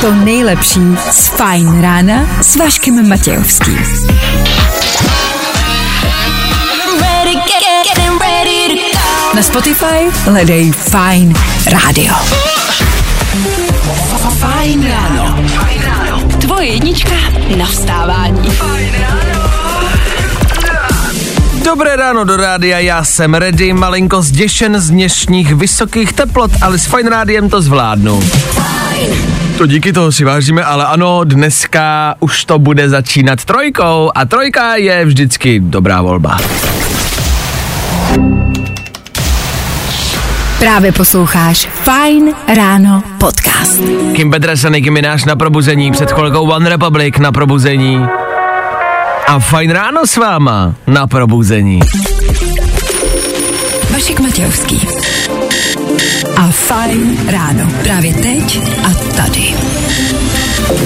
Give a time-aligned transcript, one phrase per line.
[0.00, 0.80] to nejlepší
[1.10, 3.78] z Fajn rána s Vaškem Matějovským.
[9.34, 11.34] Na Spotify hledej Fajn
[11.66, 12.14] rádio.
[14.38, 16.28] Fajn ráno.
[16.40, 17.14] Tvoje jednička
[17.56, 18.50] na vstávání.
[21.66, 26.86] Dobré ráno do rádia, já jsem ready, malinko zděšen z dnešních vysokých teplot, ale s
[26.86, 28.20] Fine Rádiem to zvládnu.
[29.58, 34.76] To díky toho si vážíme, ale ano, dneska už to bude začínat trojkou a trojka
[34.76, 36.38] je vždycky dobrá volba.
[40.58, 43.80] Právě posloucháš Fajn ráno podcast.
[44.12, 48.06] Kim Petras a Nicki Minaj na probuzení, před chvilkou One Republic na probuzení.
[49.26, 51.80] A fajn ráno s váma na probuzení.
[53.90, 54.88] Vašek Matějovský.
[56.36, 57.70] A Fajn ráno.
[57.82, 59.54] Právě teď a tady.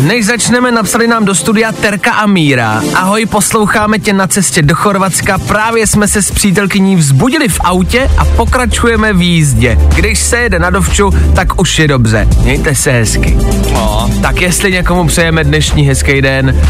[0.00, 2.82] Než začneme, napsali nám do studia Terka a Míra.
[2.94, 5.38] Ahoj, posloucháme tě na cestě do Chorvatska.
[5.38, 9.78] Právě jsme se s přítelkyní vzbudili v autě a pokračujeme v jízdě.
[9.96, 12.28] Když se jede na dovču, tak už je dobře.
[12.42, 13.36] Mějte se hezky.
[13.74, 16.60] O, tak jestli někomu přejeme dnešní hezký den,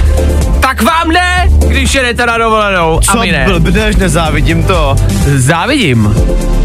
[0.80, 2.98] tak vám ne, když jedete na dovolenou.
[2.98, 3.44] a Co my ne.
[3.48, 4.96] blbneš, nezávidím to.
[5.36, 6.14] Závidím.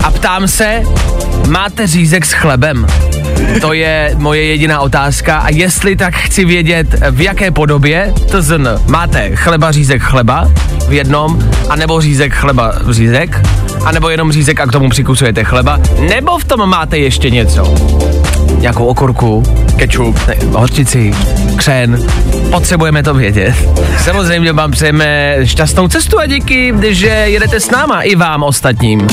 [0.04, 0.82] A ptám se,
[1.48, 2.88] máte řízek s chlebem?
[3.62, 8.68] To je moje jediná otázka a jestli tak chci vědět, v jaké podobě, to zn,
[8.88, 10.52] máte chleba řízek chleba
[10.88, 13.42] v jednom, anebo řízek chleba řízek,
[13.86, 17.74] anebo jenom řízek a k tomu přikusujete chleba, nebo v tom máte ještě něco.
[18.60, 19.44] Nějakou okurku,
[19.78, 21.14] kečup, ne, horčici,
[21.56, 22.08] křen.
[22.52, 23.56] Potřebujeme to vědět.
[24.04, 29.08] Samozřejmě vám přejeme šťastnou cestu a díky, že jedete s náma i vám ostatním.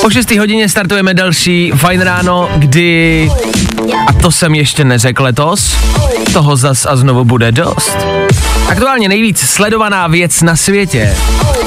[0.00, 3.30] Po 6 hodině startujeme další Fajn ráno, kdy,
[4.06, 5.76] a to jsem ještě neřekl letos,
[6.32, 7.96] toho zas a znovu bude dost.
[8.68, 11.16] Aktuálně nejvíc sledovaná věc na světě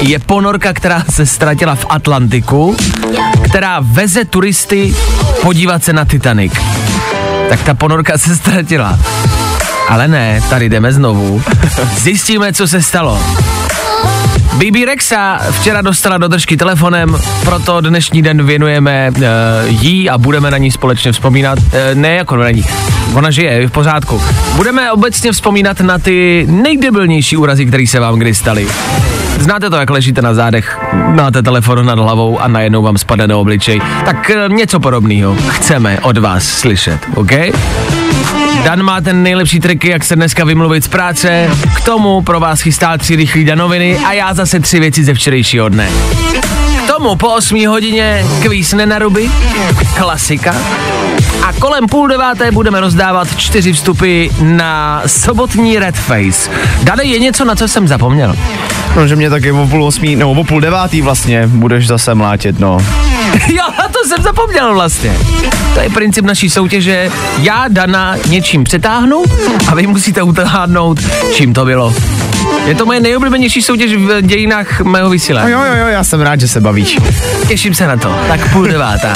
[0.00, 2.76] je ponorka, která se ztratila v Atlantiku,
[3.44, 4.94] která veze turisty
[5.42, 6.52] podívat se na Titanic.
[7.48, 8.98] Tak ta ponorka se ztratila.
[9.88, 11.42] Ale ne, tady jdeme znovu.
[11.98, 13.20] Zjistíme, co se stalo.
[14.54, 19.22] BB Rexa včera dostala do držky telefonem, proto dnešní den věnujeme uh,
[19.66, 21.58] jí a budeme na ní společně vzpomínat.
[21.58, 22.64] Uh, ne jako na ní,
[23.14, 24.22] ona žije, je v pořádku.
[24.56, 28.66] Budeme obecně vzpomínat na ty nejdebilnější úrazy, které se vám kdy staly.
[29.38, 33.40] Znáte to, jak ležíte na zádech, máte telefon nad hlavou a najednou vám spadne do
[33.40, 33.80] obličej.
[34.04, 37.32] Tak uh, něco podobného chceme od vás slyšet, OK?
[38.64, 41.50] Dan má ten nejlepší triky, jak se dneska vymluvit z práce.
[41.76, 45.68] K tomu pro vás chystá tři rychlý danoviny a já zase tři věci ze včerejšího
[45.68, 45.88] dne.
[46.84, 49.30] K tomu po 8 hodině kvísne na ruby,
[49.94, 50.54] klasika.
[51.42, 56.50] A kolem půl deváté budeme rozdávat čtyři vstupy na sobotní Red Face.
[56.82, 58.36] Dane je něco, na co jsem zapomněl.
[58.96, 62.58] No, že mě taky o půl osmí, nebo o půl devátý vlastně budeš zase mlátit,
[62.58, 62.78] no.
[63.48, 63.64] jo,
[64.06, 65.16] jsem zapomněl vlastně.
[65.74, 67.10] To je princip naší soutěže.
[67.38, 69.22] Já Dana něčím přetáhnu
[69.66, 71.00] a vy musíte utahádnout,
[71.32, 71.94] čím to bylo.
[72.66, 75.52] Je to moje nejoblíbenější soutěž v dějinách mého vysílání.
[75.52, 76.98] jo, jo, jo, já jsem rád, že se bavíš.
[77.48, 78.16] Těším se na to.
[78.28, 79.14] Tak půl devátá.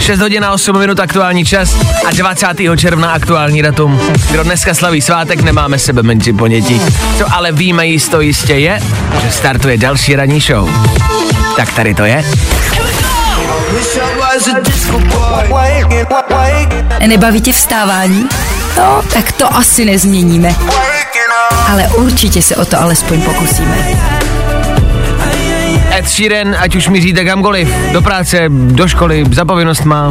[0.00, 2.46] 6 hodin a 8 minut aktuální čas a 20.
[2.76, 4.00] června aktuální datum.
[4.30, 6.80] Kdo dneska slaví svátek, nemáme sebe menší ponětí.
[7.18, 8.80] Co ale víme jisto jistě je,
[9.22, 10.70] že startuje další ranní show.
[11.56, 12.24] Tak tady to je.
[17.06, 18.28] Nebaví tě vstávání?
[18.76, 20.54] No, tak to asi nezměníme.
[21.70, 23.88] Ale určitě se o to alespoň pokusíme.
[25.98, 30.10] Ed Sheeran, ať už míříte kamkoliv, do práce, do školy, za povinnost má.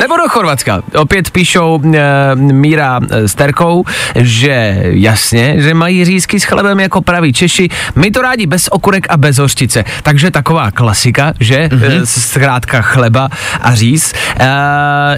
[0.00, 0.82] Nebo do Chorvatska.
[0.96, 7.00] Opět píšou e, Míra e, s Terkou, že jasně, že mají řízky s chlebem jako
[7.02, 7.68] praví Češi.
[7.94, 9.84] My to rádi bez okurek a bez hořčice.
[10.02, 11.68] Takže taková klasika, že?
[11.68, 12.02] Mm-hmm.
[12.02, 13.28] E, zkrátka chleba
[13.60, 14.12] a říz.
[14.40, 14.46] E,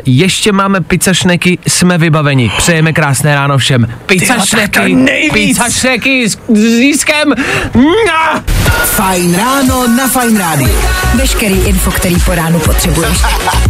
[0.06, 2.52] ještě máme pizzašneky, jsme vybaveni.
[2.56, 3.88] Přejeme krásné ráno všem.
[4.06, 4.96] Pizzašneky,
[5.32, 7.34] pizzašneky s, s řízkem.
[7.74, 8.42] Mua!
[8.84, 10.78] Fajn ráno na Fajn rádiu.
[11.14, 13.18] Veškerý info, který po ránu potřebuješ.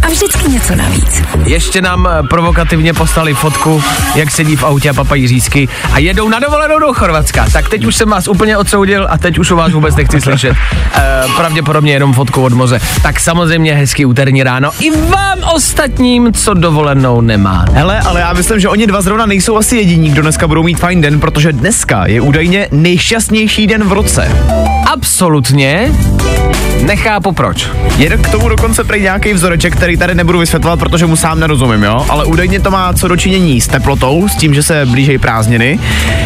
[0.01, 1.21] A vždycky něco navíc.
[1.45, 3.83] Ještě nám eh, provokativně poslali fotku,
[4.15, 7.45] jak sedí v autě a papají řízky a jedou na dovolenou do Chorvatska.
[7.53, 10.57] Tak teď už jsem vás úplně odsoudil a teď už o vás vůbec nechci slyšet.
[10.95, 12.79] E, pravděpodobně jenom fotku od moře.
[13.01, 17.65] Tak samozřejmě hezký úterní ráno i vám ostatním, co dovolenou nemá.
[17.73, 20.79] Hele, ale já myslím, že oni dva zrovna nejsou asi jediní, kdo dneska budou mít
[20.79, 24.31] fajn den, protože dneska je údajně nejšťastnější den v roce.
[24.91, 25.91] Absolutně.
[26.81, 27.69] Nechápu proč.
[27.97, 31.83] Je k tomu dokonce prej nějaký vzoreček, který tady nebudu vysvětlovat, protože mu sám nerozumím,
[31.83, 32.05] jo?
[32.09, 35.79] Ale údajně to má co dočinění s teplotou, s tím, že se blížejí prázdniny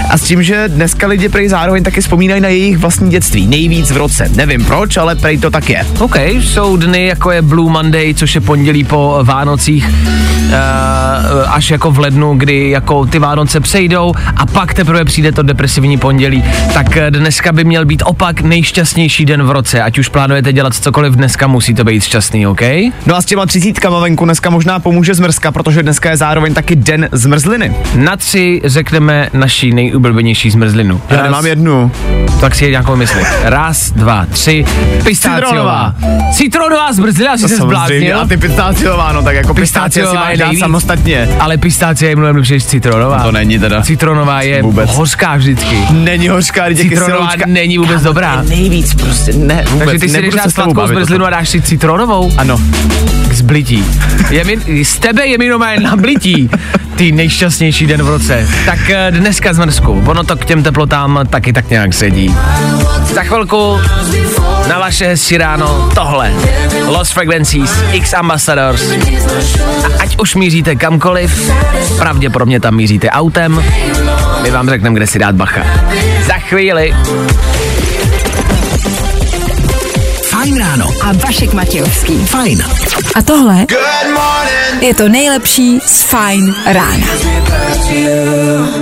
[0.09, 3.47] a s tím, že dneska lidi prej zároveň taky vzpomínají na jejich vlastní dětství.
[3.47, 4.29] Nejvíc v roce.
[4.35, 5.87] Nevím proč, ale prej to tak je.
[5.99, 11.91] OK, jsou dny jako je Blue Monday, což je pondělí po Vánocích, uh, až jako
[11.91, 16.43] v lednu, kdy jako ty Vánoce přejdou a pak teprve přijde to depresivní pondělí.
[16.73, 20.73] Tak eh, dneska by měl být opak nejšťastnější den v roce, ať už plánujete dělat
[20.73, 22.61] cokoliv dneska, musí to být šťastný, OK?
[23.05, 26.75] No a s těma třicítkama venku dneska možná pomůže zmrzka, protože dneska je zároveň taky
[26.75, 27.75] den zmrzliny.
[27.95, 31.01] Na tři řekneme naší nejoblíbenější zmrzlinu.
[31.09, 31.91] Já nemám jednu.
[32.41, 33.21] Tak si je nějakou mysli.
[33.43, 34.65] Raz, dva, tři.
[35.03, 35.95] Pistáciová.
[36.33, 38.19] Citronová zmrzlina, si se zbláznil.
[38.19, 41.29] A ty pistáciová, no tak jako pistácie si Pistáciová máš je dát samostatně.
[41.39, 43.23] Ale pistácie je mnohem lepší než citronová.
[43.23, 43.81] To není teda.
[43.81, 44.89] Citronová je Vůbec.
[44.93, 45.77] hořká vždycky.
[45.91, 48.43] Není hořká, těch Citronová není vůbec dobrá.
[48.49, 49.85] Nejvíc prostě, ne, vůbec.
[49.87, 52.31] Takže ty si jdeš dát sladkou zmrzlinu a dáš si citronovou?
[52.37, 52.61] Ano.
[53.27, 53.85] K zblití.
[54.29, 56.49] Je mi, z tebe je mi normálně na blití.
[56.95, 58.47] Ty nejšťastnější den v roce.
[58.65, 60.03] Tak eh, dneska zmrzku.
[60.05, 62.35] Ono to k těm teplotám taky tak nějak sedí.
[63.13, 63.79] Za chvilku
[64.69, 66.31] na vaše hezčí ráno tohle.
[66.85, 68.91] Lost Frequencies, X Ambassadors.
[69.83, 71.51] A ať už míříte kamkoliv,
[71.97, 73.63] pravděpodobně tam míříte autem,
[74.41, 75.61] my vám řekneme, kde si dát bacha.
[76.27, 76.93] Za chvíli
[80.43, 80.85] Fajn ráno.
[81.03, 82.25] A Vašek Matějovský.
[82.25, 82.63] Fajn.
[83.15, 83.65] A tohle
[84.81, 87.07] je to nejlepší z Fine rána.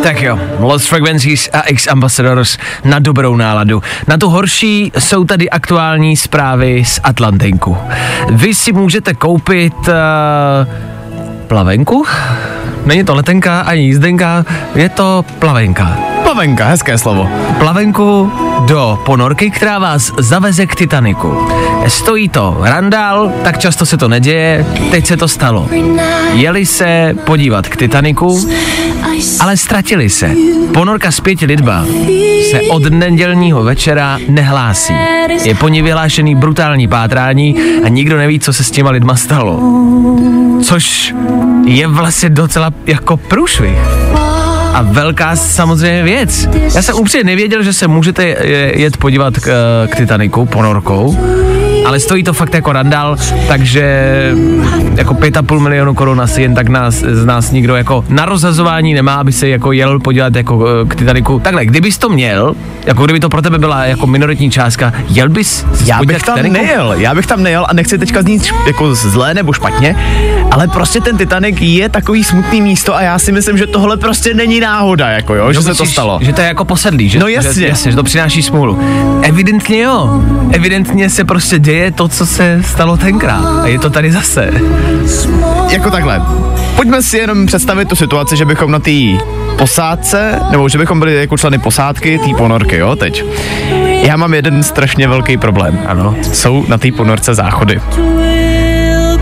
[0.04, 3.84] Tak jo, Lost Frequencies a X Ambassadors na dobrou náladu.
[4.08, 7.78] Na tu horší jsou tady aktuální zprávy z Atlantinku.
[8.30, 9.94] Vy si můžete koupit uh,
[11.48, 12.06] plavenku?
[12.86, 16.11] Není to letenka ani jízdenka, je to plavenka.
[16.32, 17.30] Plavenka, hezké slovo.
[17.60, 18.32] Plavenku
[18.68, 21.38] do ponorky, která vás zaveze k Titaniku.
[21.88, 25.70] Stojí to randál, tak často se to neděje, teď se to stalo.
[26.34, 28.48] Jeli se podívat k Titaniku,
[29.40, 30.32] ale ztratili se.
[30.74, 31.86] Ponorka s pěti lidma
[32.52, 34.94] se od nedělního večera nehlásí.
[35.44, 37.56] Je po ní vyhlášený brutální pátrání
[37.86, 39.60] a nikdo neví, co se s těma lidma stalo.
[40.64, 41.16] Což
[41.66, 43.78] je vlastně docela jako průšvih.
[44.74, 46.48] A velká samozřejmě věc.
[46.76, 49.48] Já jsem upřímně nevěděl, že se můžete je- jet podívat k,
[49.92, 51.18] k Titaniku ponorkou,
[51.86, 53.18] ale stojí to fakt jako randál,
[53.48, 54.12] takže
[54.96, 59.14] jako 5,5 milionu korun asi jen tak nás, z nás nikdo jako na rozhazování nemá,
[59.16, 61.40] aby se jako jel podívat jako eh, k Titaniku.
[61.40, 62.56] Takhle, kdybys to měl,
[62.86, 66.66] jako kdyby to pro tebe byla jako minoritní částka, jel bys Já bych tam Titaniku?
[66.66, 69.96] nejel, já bych tam nejel a nechci teďka znít jako zlé nebo špatně,
[70.52, 74.34] ale prostě ten Titanic je takový smutný místo a já si myslím, že tohle prostě
[74.34, 76.20] není náhoda, jako jo, že No, se to stalo.
[76.22, 77.20] Že to je jako posedlý, že?
[77.20, 77.54] No jasně.
[77.54, 78.80] Že, jasně, že to přináší smůlu.
[79.22, 80.22] Evidentně jo.
[80.52, 83.62] Evidentně se prostě děje to, co se stalo tenkrát.
[83.64, 84.52] A je to tady zase.
[85.70, 86.22] Jako takhle.
[86.76, 88.92] Pojďme si jenom představit tu situaci, že bychom na té
[89.58, 93.26] posádce, nebo že bychom byli jako členy posádky té ponorky, jo, teď.
[94.02, 95.80] Já mám jeden strašně velký problém.
[95.88, 96.16] Ano.
[96.34, 97.82] Jsou na té ponorce záchody.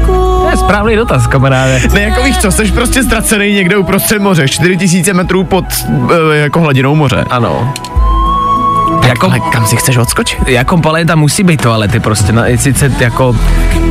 [0.06, 1.82] To je správný dotaz, kamaráde.
[1.94, 5.66] Ne, jako víš co, jsi prostě ztracený někde uprostřed moře, 4000 metrů pod
[6.34, 7.26] e, jako hladinou moře.
[7.30, 7.74] Ano.
[9.10, 10.40] Jako, Ale kam si chceš odskočit?
[10.48, 13.36] jako Palé tam musí být toalety prostě, no, sice jako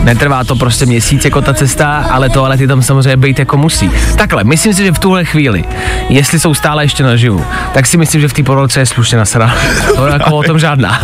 [0.04, 3.90] netrvá to prostě měsíc jako ta cesta, ale toalety tam samozřejmě být jako musí.
[4.16, 5.64] Takhle, myslím si, že v tuhle chvíli,
[6.08, 9.54] jestli jsou stále ještě naživu, tak si myslím, že v té porodce je slušně nasra.
[9.96, 11.00] To je jako o tom žádná.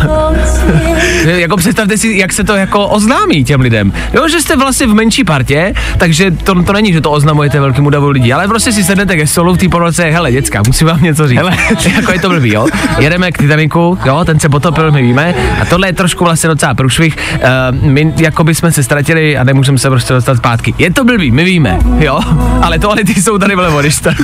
[1.25, 3.93] jako představte si, jak se to jako oznámí těm lidem.
[4.13, 7.89] Jo, že jste vlastně v menší partě, takže to, to není, že to oznamujete velkému
[7.89, 11.01] davu lidí, ale prostě si sednete ke stolu v té porodce, hele, děcka, musím vám
[11.01, 11.37] něco říct.
[11.37, 11.57] Hele,
[11.95, 12.67] jako je to blbý, jo.
[12.99, 16.73] Jedeme k Titaniku, jo, ten se potopil, my víme, a tohle je trošku vlastně docela
[16.73, 17.17] průšvih.
[17.35, 20.73] Uh, my jako by jsme se ztratili a nemůžeme se prostě dostat zpátky.
[20.77, 22.19] Je to blbý, my víme, jo,
[22.61, 24.17] ale toalety jsou tady vlevo, když tak.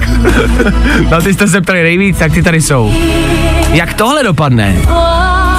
[1.12, 2.94] no ty jste se ptali nejvíc, tak ty tady jsou.
[3.74, 4.76] Jak tohle dopadne?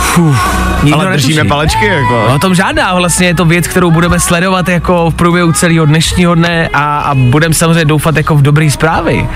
[0.01, 1.49] Fuh, nikdo Ale držíme netuší.
[1.49, 2.25] palečky, jako.
[2.29, 5.87] No o tom žádná, vlastně je to věc, kterou budeme sledovat jako v průběhu celého
[5.87, 9.29] dnešního dne a, a budeme samozřejmě doufat jako v dobrý zprávy.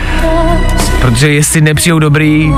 [1.01, 2.53] Protože jestli nepřijou dobrý,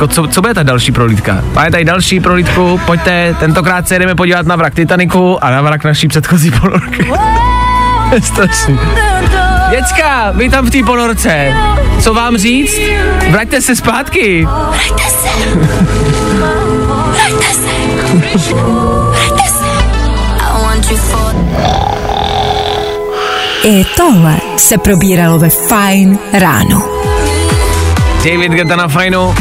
[0.00, 1.44] jako co, co bude ta další prolítka?
[1.52, 5.84] Máme tady další prolítku, pojďte, tentokrát se jdeme podívat na vrak Titaniku a na vrak
[5.84, 7.12] naší předchozí ponorky.
[8.22, 8.78] Strašný.
[9.70, 11.54] Děcka, vy tam v té ponorce,
[12.00, 12.80] co vám říct?
[13.30, 14.46] Vraťte se zpátky.
[23.64, 26.82] I tohle se probíralo ve Fine ráno.
[28.24, 29.34] David Guetta na fajnu.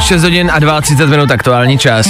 [0.00, 2.06] 6 hodin a 32 minut aktuální čas.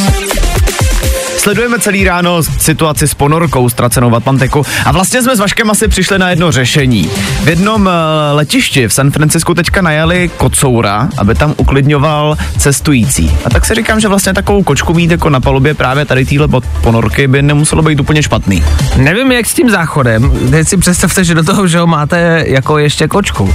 [1.44, 5.88] Sledujeme celý ráno situaci s ponorkou ztracenou v Atlantiku a vlastně jsme s Vaškem asi
[5.88, 7.10] přišli na jedno řešení.
[7.44, 7.92] V jednom uh,
[8.32, 13.36] letišti v San Francisku teďka najali kocoura, aby tam uklidňoval cestující.
[13.44, 16.48] A tak si říkám, že vlastně takovou kočku mít jako na palubě právě tady týhle
[16.82, 18.64] ponorky by nemuselo být úplně špatný.
[18.96, 20.32] Nevím, jak s tím záchodem.
[20.50, 23.44] Teď si představte, že do toho, že ho máte jako ještě kočku.
[23.44, 23.50] Uh,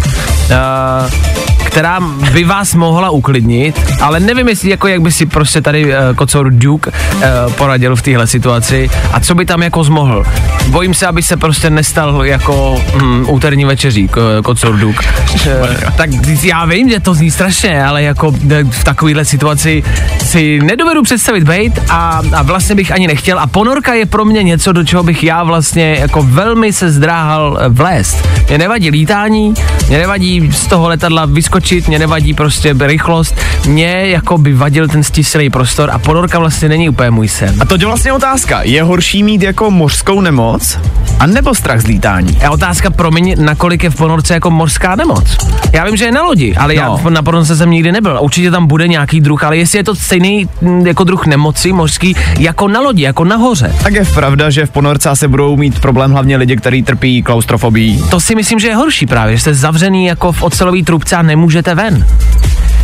[1.70, 2.00] která
[2.34, 6.52] by vás mohla uklidnit, ale nevím, jestli jako jak by si prostě tady uh, kocour
[6.52, 10.26] Duke uh, poradil v téhle situaci a co by tam jako zmohl.
[10.68, 15.08] Bojím se, aby se prostě nestal jako mm, úterní večeří ko, kocour Duke.
[15.34, 16.10] Uh, tak
[16.44, 18.32] já vím, že to zní strašně, ale jako
[18.70, 19.84] v takovéhle situaci
[20.26, 24.44] si nedovedu představit být a, a vlastně bych ani nechtěl a ponorka je pro mě
[24.44, 28.28] něco, do čeho bych já vlastně jako velmi se zdráhal vlézt.
[28.48, 29.54] Mě nevadí lítání,
[29.88, 33.36] mě nevadí z toho letadla vyskočit, mě nevadí prostě rychlost,
[33.68, 37.56] mě jako by vadil ten stislý prostor a ponorka vlastně není úplně můj sen.
[37.60, 38.62] A to je vlastně otázka.
[38.64, 40.80] Je horší mít jako mořskou nemoc
[41.20, 42.38] a nebo strach z lítání?
[42.42, 45.38] Je otázka, promiň, nakolik je v ponorce jako mořská nemoc.
[45.74, 46.82] Já vím, že je na lodi, ale no.
[46.82, 48.18] já na ponorce jsem nikdy nebyl.
[48.22, 52.16] Určitě tam bude nějaký druh, ale jestli je to stejný mm, jako druh nemoci mořský
[52.40, 53.76] jako na lodi, jako nahoře.
[53.84, 58.04] Tak je pravda, že v ponorce asi budou mít problém hlavně lidi, kteří trpí klaustrofobí.
[58.10, 61.22] To si myslím, že je horší právě, že jste zavřený jako v ocelový trubce a
[61.22, 62.06] nemůžete ven.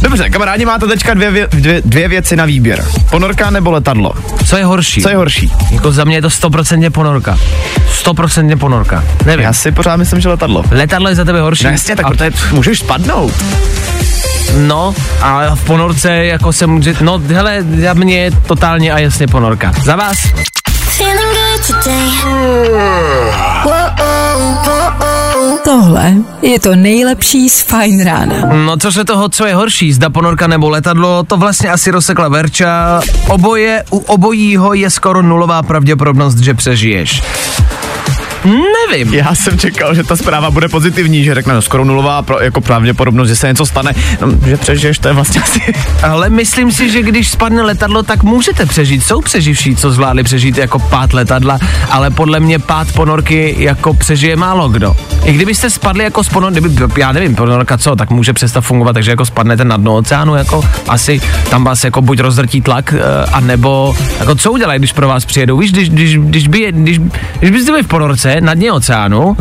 [0.06, 2.86] Dobře, kamarádi, máte teďka dvě, vě, dvě, dvě věci na výběr.
[3.10, 4.14] Ponorka nebo letadlo?
[4.46, 5.02] Co je horší?
[5.02, 5.52] Co je horší?
[5.72, 7.38] Jako za mě je to stoprocentně ponorka.
[7.92, 9.04] Stoprocentně ponorka.
[9.26, 9.44] Nevím.
[9.44, 10.64] Já si pořád myslím, že letadlo.
[10.72, 11.64] Letadlo je za tebe horší.
[11.64, 12.10] No jasně, tak a...
[12.10, 13.34] protože můžeš spadnout.
[14.58, 19.28] No, a v ponorce jako se může, no hele, za mě je totálně a jasně
[19.28, 19.74] ponorka.
[19.84, 20.18] Za vás?
[25.64, 28.36] Tohle je to nejlepší z Fine Rána.
[28.66, 32.28] No co se toho, co je horší, zda ponorka nebo letadlo, to vlastně asi rozsekla
[32.28, 33.02] Verča.
[33.30, 37.22] Oboje, u obojího je skoro nulová pravděpodobnost, že přežiješ.
[38.46, 39.14] Nevím.
[39.14, 42.62] Já jsem čekal, že ta zpráva bude pozitivní, že řekne no, skoro nulová pro, jako
[42.62, 43.92] pravděpodobnost, že se něco stane.
[44.22, 45.62] No, že přežiješ, to je vlastně asi.
[46.04, 49.04] Ale myslím si, že když spadne letadlo, tak můžete přežít.
[49.04, 51.60] Jsou přeživší, co zvládli přežít jako pát letadla,
[51.90, 54.96] ale podle mě pát ponorky jako přežije málo kdo.
[55.24, 58.94] I kdybyste spadli jako z ponor, kdyby, já nevím, ponorka co, tak může přestat fungovat,
[58.94, 63.26] takže jako spadnete na dno oceánu, jako asi tam vás jako buď rozdrtí tlak, eh,
[63.32, 67.00] a nebo jako co udělají, když pro vás přijedou, víš, když, když, když, by, když,
[67.40, 69.38] když byste byli v ponorce, na dně oceánu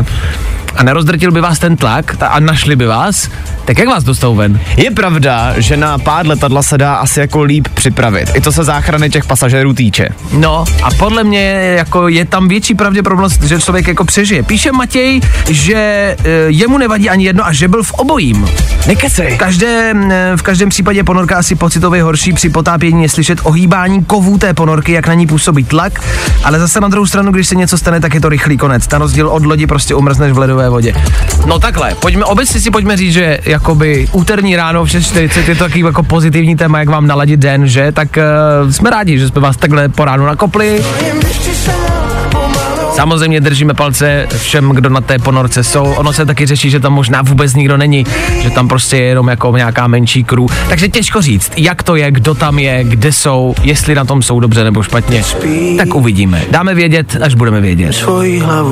[0.75, 3.29] a nerozdrtil by vás ten tlak a našli by vás,
[3.65, 4.59] tak jak vás dostou ven?
[4.77, 8.29] Je pravda, že na pád letadla se dá asi jako líp připravit.
[8.33, 10.09] I to se záchrany těch pasažérů týče.
[10.33, 11.41] No a podle mě
[11.77, 14.43] jako je tam větší pravděpodobnost, že člověk jako přežije.
[14.43, 16.15] Píše Matěj, že e,
[16.47, 18.49] jemu nevadí ani jedno a že byl v obojím.
[18.87, 19.35] Nekecej.
[19.35, 19.93] V, každé,
[20.35, 24.91] v každém případě ponorka asi pocitově horší při potápění je slyšet ohýbání kovů té ponorky,
[24.91, 26.01] jak na ní působí tlak,
[26.43, 28.87] ale zase na druhou stranu, když se něco stane, tak je to rychlý konec.
[28.87, 30.95] Ta rozdíl od lodi prostě umrzneš v ledové vodě.
[31.45, 35.63] No takhle, pojďme, obecně si pojďme říct, že jakoby úterní ráno v 6.40 je to
[35.63, 37.91] takový jako pozitivní téma, jak vám naladit den, že?
[37.91, 40.83] Tak uh, jsme rádi, že jsme vás takhle po ránu nakopli.
[42.95, 45.83] Samozřejmě držíme palce všem, kdo na té ponorce jsou.
[45.83, 48.05] Ono se taky řeší, že tam možná vůbec nikdo není,
[48.39, 50.45] že tam prostě je jenom jako nějaká menší crew.
[50.69, 54.39] Takže těžko říct, jak to je, kdo tam je, kde jsou, jestli na tom jsou
[54.39, 55.23] dobře nebo špatně.
[55.77, 56.41] Tak uvidíme.
[56.51, 58.05] Dáme vědět, až budeme vědět.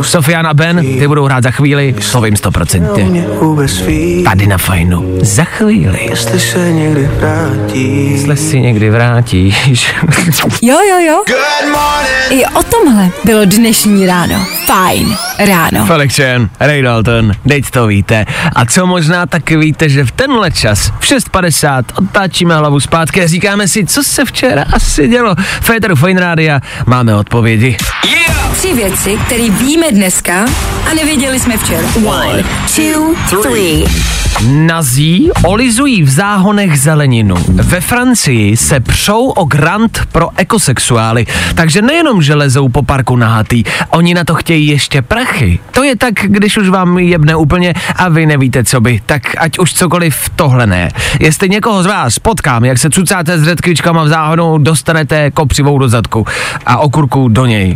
[0.02, 3.26] Sofian a Ben, ty budou hrát za chvíli, slovím stoprocentně.
[4.24, 5.18] Tady na fajnu.
[5.22, 6.00] Za chvíli.
[6.10, 8.12] Jestli se někdy vrátíš.
[8.12, 9.94] Jestli si někdy vrátíš.
[10.62, 11.24] Jo, jo, jo.
[12.30, 14.13] I o tomhle bylo dnešní ráno.
[14.14, 15.86] Fajn ráno.
[15.86, 18.26] Felix Chen, Ray Dalton, teď to víte.
[18.56, 23.28] A co možná taky víte, že v tenhle čas v 6.50 otáčíme hlavu zpátky a
[23.28, 25.36] říkáme si, co se včera asi dělo.
[25.62, 27.78] Féteru Fine Rádia máme odpovědi.
[28.06, 28.34] Yeah!
[28.58, 30.46] Tři věci, které víme dneska
[30.92, 31.88] a nevěděli jsme včera.
[32.06, 32.44] One,
[32.76, 33.86] two, three.
[34.48, 37.36] Nazí olizují v záhonech zeleninu.
[37.48, 43.64] Ve Francii se přou o grant pro ekosexuály, takže nejenom, že lezou po parku nahatý,
[43.90, 45.60] oni na to chtějí ještě prachy.
[45.72, 49.60] To je tak, když už vám jebne úplně a vy nevíte, co by, tak ať
[49.60, 50.90] už cokoliv tohle ne.
[51.20, 55.90] Jestli někoho z vás potkám, jak se cucáte s redkvičkama v záhonu, dostanete kopřivou do
[55.90, 56.28] zadku
[56.66, 57.76] a okurku do něj.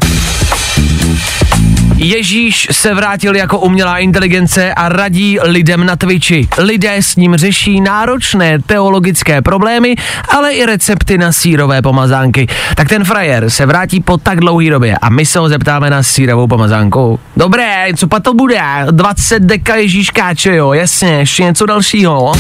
[1.98, 6.48] Ježíš se vrátil jako umělá inteligence a radí lidem na Twitchi.
[6.58, 9.96] Lidé s ním řeší náročné teologické problémy,
[10.30, 12.48] ale i recepty na sírové pomazánky.
[12.76, 16.04] Tak ten frajer se vrátí po tak dlouhé době a my se ho zeptáme na
[16.04, 17.20] sírovou pomazánku.
[17.38, 18.62] Dobré, co pa to bude?
[18.92, 22.34] 20 deka Ježíškáče, jo, jasně, ještě něco dalšího.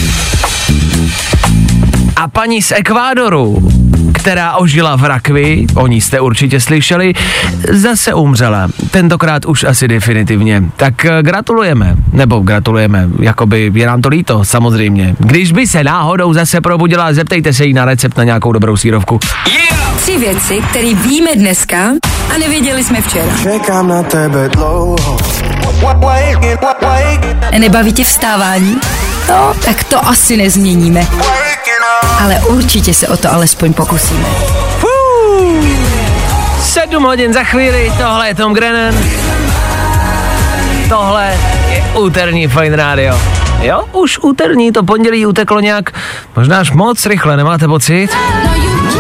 [2.17, 3.69] A paní z Ekvádoru,
[4.13, 7.13] která ožila v rakvi, o ní jste určitě slyšeli,
[7.71, 8.67] zase umřela.
[8.91, 10.63] Tentokrát už asi definitivně.
[10.75, 15.15] Tak eh, gratulujeme, nebo gratulujeme, jakoby je nám to líto, samozřejmě.
[15.19, 19.19] Když by se náhodou zase probudila, zeptejte se jí na recept na nějakou dobrou sírovku.
[20.01, 21.77] Tři věci, které víme dneska
[22.35, 23.31] a nevěděli jsme včera.
[23.43, 25.17] Čekám na tebe dlouho.
[27.59, 28.77] Nebaví tě vstávání?
[29.29, 31.07] No, tak to asi nezměníme.
[32.23, 34.27] Ale určitě se o to alespoň pokusíme.
[36.61, 38.95] Sedm hodin za chvíli, tohle je Tom Grennan.
[40.89, 41.37] Tohle
[41.69, 43.19] je úterní Fine Radio.
[43.61, 45.91] Jo, už úterní, to pondělí uteklo nějak,
[46.35, 48.07] možná až moc rychle, nemáte pocit?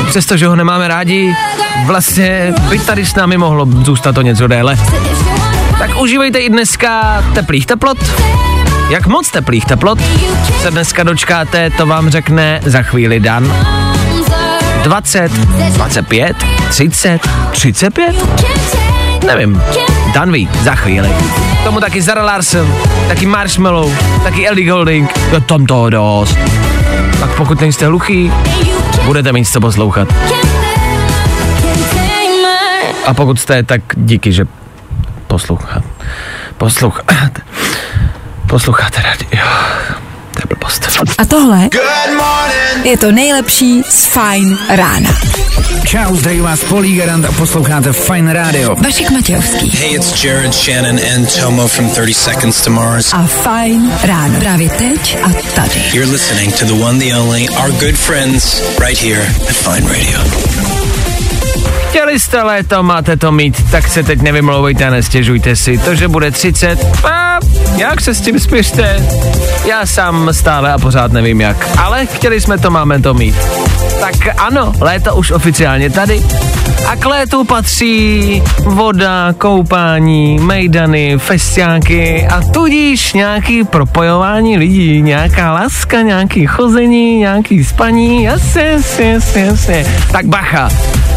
[0.07, 1.35] Přestože ho nemáme rádi,
[1.85, 4.77] vlastně by tady s námi mohlo zůstat o něco déle.
[5.79, 7.97] Tak užívejte i dneska teplých teplot.
[8.89, 9.99] Jak moc teplých teplot
[10.61, 13.53] se dneska dočkáte, to vám řekne za chvíli Dan.
[14.83, 16.37] 20, 25,
[16.69, 18.15] 30, 35?
[19.25, 19.61] Nevím.
[20.13, 21.09] Dan ví, za chvíli.
[21.63, 22.75] Tomu taky Zara Larson,
[23.07, 25.17] taky Marshmallow, taky Ellie Golding.
[25.33, 26.37] Je tam toho dost.
[27.19, 28.31] Tak pokud nejste hluchý,
[29.05, 30.07] budete mít co poslouchat.
[33.05, 34.45] A pokud jste, tak díky, že
[35.27, 35.83] poslouchat.
[36.57, 37.31] Poslouchat.
[38.49, 39.45] Posloucháte radio.
[40.33, 40.87] To je blbost.
[41.17, 41.69] A tohle
[42.83, 45.09] je to nejlepší z Fine rána.
[45.85, 48.75] Čau, zdraví vás Polí Garant a posloucháte Fine Radio.
[48.75, 53.13] Vašek Matějovský Hey, it's Jared Shannon and Tomo from 30 Seconds to Mars.
[53.13, 54.39] a Fine ráno.
[54.39, 55.81] Právě teď a tady.
[55.93, 60.19] You're listening to the one, the only, our good friends, right here at Fine Radio.
[61.89, 65.77] Chtěli jste léto, máte to mít, tak se teď nevymlouvejte a nestěžujte si.
[65.77, 67.26] To, že bude 30, a
[67.77, 69.07] jak se s tím spěšte?
[69.65, 71.77] Já sám stále a pořád nevím jak.
[71.77, 73.35] Ale chtěli jsme to, máme to mít.
[73.99, 76.23] Tak ano, léto už oficiálně tady.
[76.87, 86.01] A k létu patří voda, koupání, mejdany, festiáky a tudíž nějaký propojování lidí, nějaká láska,
[86.01, 89.85] nějaký chození, nějaký spaní, jasně, jasně, jasně.
[90.11, 90.69] Tak bacha,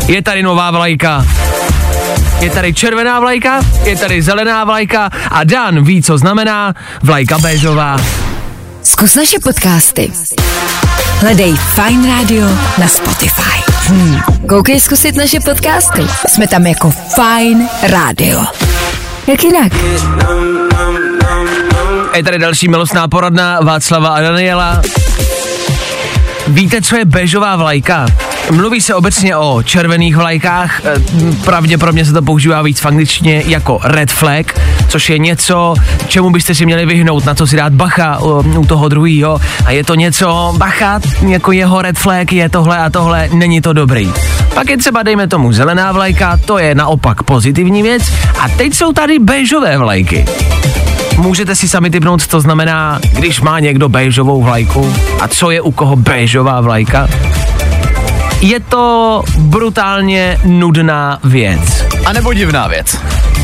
[0.07, 1.27] je tady nová vlajka.
[2.41, 7.97] Je tady červená vlajka, je tady zelená vlajka a Dan ví, co znamená vlajka béžová.
[8.83, 10.13] Zkus naše podcasty.
[11.21, 12.47] Hledej Fine Radio
[12.79, 13.73] na Spotify.
[13.87, 14.21] Hmm.
[14.49, 16.07] Koukej zkusit naše podcasty.
[16.29, 18.45] Jsme tam jako Fine Radio.
[19.27, 19.73] Jak jinak?
[22.17, 24.83] Je tady další milostná poradna Václava a Daniela.
[26.49, 28.07] Víte, co je béžová vlajka?
[28.51, 30.95] Mluví se obecně o červených vlajkách, eh,
[31.45, 35.75] pravděpodobně se to používá víc v angličtině jako red flag, což je něco,
[36.09, 39.41] čemu byste si měli vyhnout, na co si dát bacha u, u toho druhého.
[39.65, 43.73] A je to něco, bacha, jako jeho red flag je tohle a tohle, není to
[43.73, 44.13] dobrý.
[44.55, 48.03] Pak je třeba, dejme tomu, zelená vlajka, to je naopak pozitivní věc.
[48.41, 50.25] A teď jsou tady béžové vlajky.
[51.17, 55.71] Můžete si sami typnout, co znamená, když má někdo béžovou vlajku a co je u
[55.71, 57.09] koho béžová vlajka.
[58.41, 61.85] Je to brutálně nudná věc.
[62.07, 62.97] A nebo divná věc.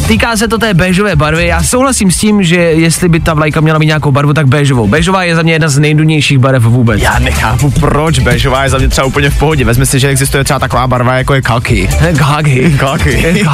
[0.08, 1.46] Týká se to té béžové barvy.
[1.46, 4.88] Já souhlasím s tím, že jestli by ta vlajka měla mít nějakou barvu, tak béžovou.
[4.88, 7.02] Béžová je za mě jedna z nejdudnějších barev vůbec.
[7.02, 9.64] Já nechápu proč, béžová je za mě třeba úplně v pohodě.
[9.64, 11.88] Vezmi si, že existuje třeba taková barva jako je kalky.
[12.12, 12.76] Ghagi.
[12.78, 13.44] Kalky.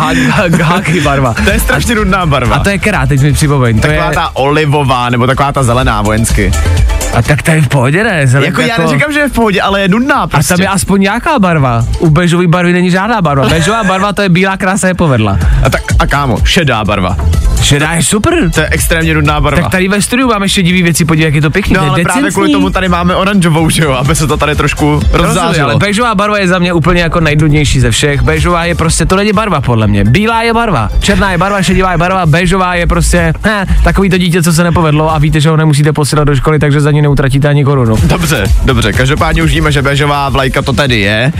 [0.49, 1.35] Ghagi barva.
[1.45, 2.57] To je strašně nudná barva.
[2.57, 3.81] A to je která, teď mi připomeň.
[3.81, 6.53] To taková je, ta olivová, nebo taková ta zelená vojensky.
[7.15, 8.27] a tak to je v pohodě, ne?
[8.27, 10.55] Zelen, Jako, já neříkám, že je v pohodě, ale je nudná A prostě.
[10.55, 11.85] tam je aspoň nějaká barva.
[11.99, 13.49] U béžové barvy není žádná barva.
[13.49, 15.39] Béžová barva to je bílá krása je povedla.
[15.65, 17.17] a, tak, a kámo, šedá barva.
[17.63, 18.51] Šedá je super.
[18.55, 19.63] To je extrémně nudná barva.
[19.63, 21.75] Tak tady ve studiu máme šedivý věci, podívej, jak je to pěkný.
[21.75, 24.87] No ale právě kvůli tomu tady máme oranžovou, že jo, aby se to tady trošku
[24.95, 25.69] Rozumím, rozzářilo.
[25.69, 28.23] ale béžová barva je za mě úplně jako nejdudnější ze všech.
[28.23, 30.05] Béžová je prostě, to není barva podle mě.
[30.05, 34.19] Bílá je barva, černá je barva, šedivá je barva, béžová je prostě he, takový to
[34.19, 37.03] dítě, co se nepovedlo a víte, že ho nemusíte posílat do školy, takže za ní
[37.03, 37.97] neutratíte ani korunu.
[38.05, 41.33] Dobře, dobře, každopádně už víme, že béžová vlajka to tedy je.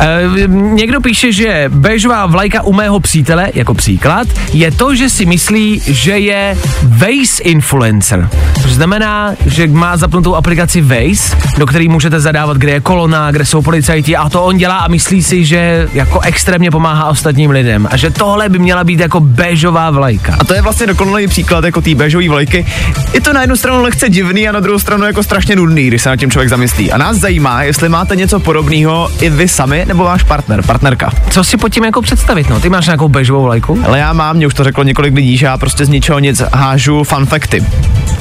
[0.00, 5.26] E, někdo píše, že béžová vlajka u mého přítele, jako příklad, je to, že si
[5.26, 8.28] myslí, že je Waze influencer.
[8.62, 13.44] To znamená, že má zapnutou aplikaci Waze, do které můžete zadávat, kde je kolona, kde
[13.44, 17.88] jsou policajti a to on dělá a myslí si, že jako extrémně pomáhá ostatním lidem
[17.90, 20.36] a že tohle by měla být jako béžová vlajka.
[20.38, 22.66] A to je vlastně dokonalý příklad jako té béžové vlajky.
[23.14, 26.02] Je to na jednu stranu lehce divný a na druhou stranu jako strašně nudný, když
[26.02, 26.92] se nad tím člověk zamyslí.
[26.92, 31.10] A nás zajímá, jestli máte něco podobného i vy sami nebo váš partner, partnerka.
[31.30, 32.60] Co si pod tím jako představit, no?
[32.60, 33.78] Ty máš nějakou béžovou vlajku?
[33.84, 36.42] Ale já mám, mě už to řeklo několik lidí, že já prostě z ničeho nic
[36.52, 37.64] hážu fun facty.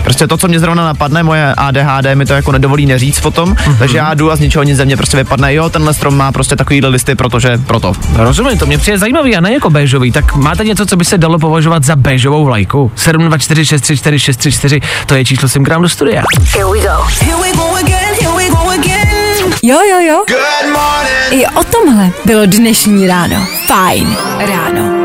[0.04, 3.54] Prostě to, co mě zrovna napadne, moje ADHD mi to jako nedovolí neříct o tom,
[3.54, 3.78] mm-hmm.
[3.80, 6.32] takže já jdu a z ničeho nic ze mě prostě vypadne, jo, tenhle strom má
[6.32, 7.94] prostě takovýhle listy, protože proto.
[8.16, 10.12] Rozumím, to mě přijde zajímavý a ne jako béžový.
[10.12, 12.92] Tak máte něco, co by se dalo považovat za béžovou vlajku?
[12.96, 16.24] 724634634, to je číslo sem k nám do studia.
[16.54, 17.04] Here we go.
[17.26, 19.08] Here we go again, here we go again.
[19.64, 20.24] Jo, jo, jo.
[20.28, 21.32] Good morning.
[21.32, 23.48] I o tomhle bylo dnešní ráno.
[23.68, 25.01] Fajn ráno.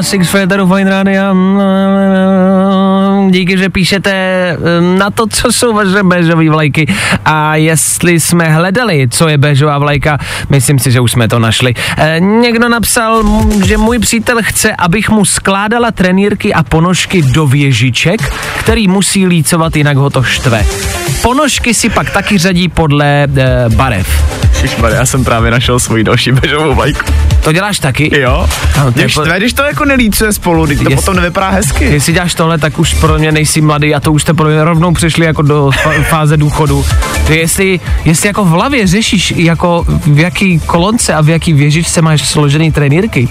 [0.00, 1.34] Nas X Féteru Fine Rádia.
[3.30, 4.12] Díky, že píšete
[4.98, 6.86] na to, co jsou vaše béžové vlajky.
[7.24, 11.74] A jestli jsme hledali, co je béžová vlajka, myslím si, že už jsme to našli.
[11.96, 13.22] E, někdo napsal,
[13.64, 18.20] že můj přítel chce, abych mu skládala trenýrky a ponožky do věžiček,
[18.58, 20.66] který musí lícovat, jinak ho to štve.
[21.22, 23.28] Ponožky si pak taky řadí podle e,
[23.68, 24.08] barev.
[24.62, 27.04] Ježišmarja, já jsem právě našel svoji další bežovou vlajku.
[27.44, 28.20] To děláš taky?
[28.20, 28.48] Jo,
[28.86, 29.30] je když, po- po...
[29.36, 31.84] když to jako nelícuje spolu, když to Jest- potom nevypadá hezky.
[31.84, 34.64] Jestli děláš tohle, tak už pro mě nejsi mladý a to už jste pro mě
[34.64, 35.70] rovnou přišli jako do
[36.08, 36.84] fáze důchodu.
[37.28, 42.28] Jestli, jestli jako v hlavě řešíš jako v jaký kolonce a v jaký věžičce máš
[42.28, 43.28] složený trenýrky,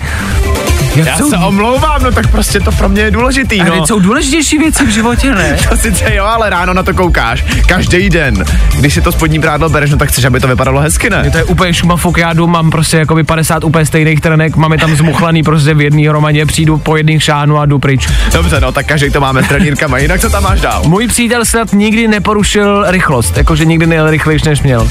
[1.05, 3.87] Já se omlouvám, no tak prostě to pro mě je důležitý, ale no.
[3.87, 5.57] jsou důležitější věci v životě, ne?
[5.69, 7.45] To sice jo, ale ráno na to koukáš.
[7.67, 8.45] Každý den.
[8.79, 11.31] Když si to spodní prádlo bereš, no tak chceš, aby to vypadalo hezky, ne?
[11.31, 14.95] To je úplně šumafuk, já jdu, mám prostě jakoby 50 úplně stejných trenek, máme tam
[14.95, 18.07] zmuchlaný prostě v jedné hromadě, přijdu po jedných šánu a jdu pryč.
[18.33, 20.83] Dobře, no tak každý to máme s trenírkama, jinak co tam máš dál?
[20.87, 24.87] Můj přítel snad nikdy neporušil rychlost, jakože nikdy nejel rychlejš než měl.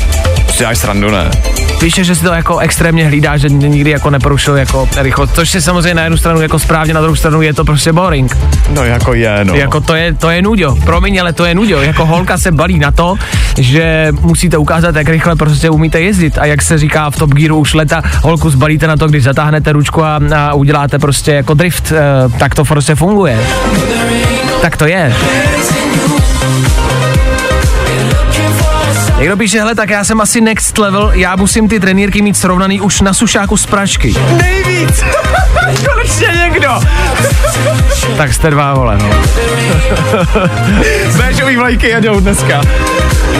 [0.59, 1.31] Si dáš srandu, ne?
[1.81, 5.61] Píše, že si to jako extrémně hlídá, že nikdy jako neporušil jako rychlost, což je
[5.61, 8.37] samozřejmě na jednu stranu jako správně, na druhou stranu je to prostě boring.
[8.71, 9.55] No jako je, no.
[9.55, 11.83] Jako to je, to je nuďo, promiň, ale to je nuďo.
[11.83, 13.15] Jako holka se balí na to,
[13.59, 17.59] že musíte ukázat, jak rychle prostě umíte jezdit a jak se říká v Top Gearu
[17.59, 21.93] už leta, holku zbalíte na to, když zatáhnete ručku a, a uděláte prostě jako drift,
[21.93, 23.39] e, tak to prostě funguje.
[24.63, 25.15] Tak to je.
[29.19, 32.81] Někdo píše, hele, tak já jsem asi next level, já musím ty trenýrky mít srovnaný
[32.81, 34.15] už na sušáku z pračky.
[34.37, 35.05] Nejvíc!
[35.91, 36.71] Konečně někdo!
[38.17, 39.11] Tak jste dva, vole, no.
[41.17, 42.61] Béžový vlajky jedou dneska.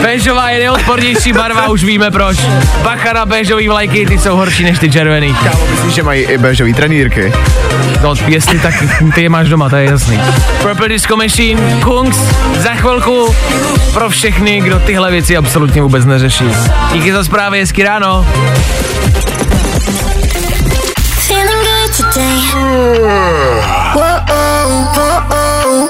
[0.01, 2.37] Béžová je nejodpornější barva, už víme proč.
[2.83, 5.33] Bacha na béžový vlajky, ty jsou horší než ty červený.
[5.33, 7.33] Kámo, myslíš, že mají i béžový trenýrky?
[8.03, 8.73] No, jestli tak
[9.15, 10.19] ty je máš doma, to je jasný.
[10.61, 12.17] Purple Disco Machine, Kungs,
[12.57, 13.35] za chvilku
[13.93, 16.45] pro všechny, kdo tyhle věci absolutně vůbec neřeší.
[16.93, 18.25] Díky za zprávy, hezky ráno.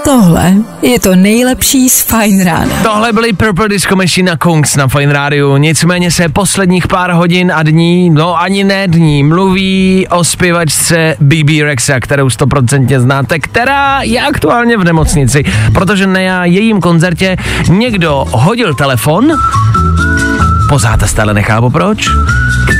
[0.04, 2.76] Tohle je to nejlepší z Fajn rána.
[2.84, 5.58] Tohle byly Purple Disco Machine a Kungs na Fine Radio.
[5.58, 11.50] Nicméně se posledních pár hodin a dní, no ani ne dní, mluví o zpěvačce BB
[11.64, 15.44] Rexa, kterou stoprocentně znáte, která je aktuálně v nemocnici,
[15.74, 17.38] protože na jejím koncertě
[17.70, 19.32] někdo hodil telefon,
[20.70, 22.10] pořád stále nechápu proč,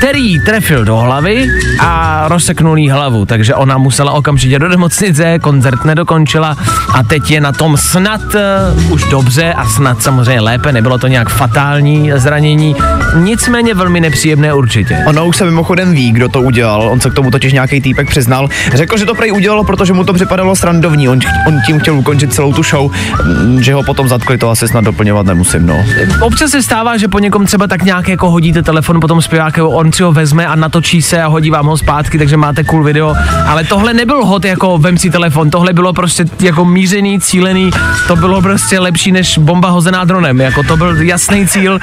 [0.00, 1.48] který trefil do hlavy
[1.80, 6.56] a rozseknul jí hlavu, takže ona musela okamžitě do nemocnice, koncert nedokončila
[6.94, 11.06] a teď je na tom snad uh, už dobře a snad samozřejmě lépe, nebylo to
[11.06, 12.76] nějak fatální zranění,
[13.14, 14.98] nicméně velmi nepříjemné určitě.
[15.06, 16.82] Ono už se mimochodem ví, kdo to udělal.
[16.82, 18.48] On se k tomu totiž nějaký týpek přiznal.
[18.74, 21.08] Řekl, že to prej udělalo, protože mu to připadalo srandovní.
[21.08, 22.90] On, on tím chtěl ukončit celou tu show,
[23.24, 25.84] mm, že ho potom zatkli, to asi snad doplňovat nemusím, no.
[26.20, 29.89] Občas se stává, že po někom třeba tak nějak jako hodíte telefon potom zpěvákem, on
[29.92, 33.14] si ho vezme a natočí se a hodí vám ho zpátky, takže máte cool video.
[33.46, 37.70] Ale tohle nebyl hod jako vem si telefon, tohle bylo prostě jako mířený, cílený,
[38.06, 41.78] to bylo prostě lepší než bomba hozená dronem, jako to byl jasný cíl,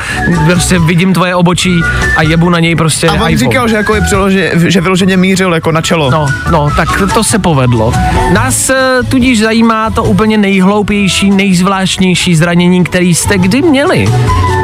[0.46, 1.82] prostě vidím tvoje obočí
[2.18, 3.38] a jebu na něj prostě A on iPhone.
[3.38, 6.12] říkal, že jako je přilože, že vyloženě mířil jako na čelo.
[6.12, 7.94] No, no, tak to se povedlo.
[8.34, 14.08] Nás eh, tudíž zajímá to úplně nejhloupější, nejzvláštnější zranění, který jste kdy měli.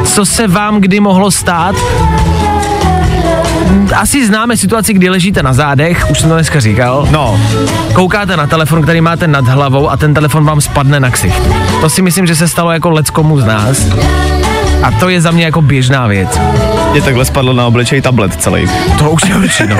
[0.04, 1.76] Co se vám kdy mohlo stát?
[3.96, 7.08] Asi známe situaci, kdy ležíte na zádech, už jsem to dneska říkal.
[7.10, 7.40] No,
[7.92, 11.42] Koukáte na telefon, který máte nad hlavou a ten telefon vám spadne na ksicht.
[11.80, 13.78] To si myslím, že se stalo jako leckomu z nás.
[14.84, 16.40] A to je za mě jako běžná věc.
[16.94, 18.68] je takhle spadl na obličej tablet celý.
[18.98, 19.76] To už je horší, no.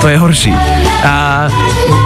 [0.00, 0.54] To je horší.
[1.04, 1.48] A,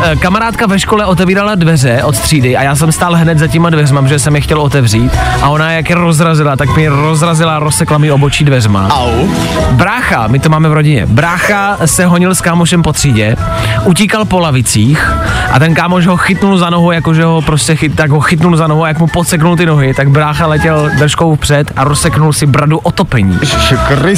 [0.04, 3.70] e, kamarádka ve škole otevírala dveře od třídy a já jsem stál hned za těma
[3.70, 7.98] dveřma, že jsem je chtěl otevřít a ona jak je rozrazila, tak mi rozrazila rozsekla
[7.98, 8.88] mi obočí dveřma.
[8.88, 9.28] Au.
[9.70, 13.36] Brácha, my to máme v rodině, brácha se honil s kámošem po třídě,
[13.84, 15.12] utíkal po lavicích
[15.52, 18.66] a ten kámoš ho chytnul za nohu, jakože ho prostě chyt, tak ho chytnul za
[18.66, 22.46] nohu a jak mu podseknul ty nohy, tak brácha letěl držkou vpřed a rozseknul si
[22.46, 23.38] bradu otopení.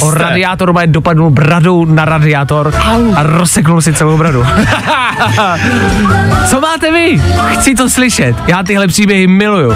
[0.01, 2.73] O radiátor má dopadnul bradou na radiátor
[3.15, 4.45] a rozseknul si celou bradu.
[6.49, 7.21] Co máte vy?
[7.53, 8.35] Chci to slyšet.
[8.47, 9.73] Já tyhle příběhy miluju.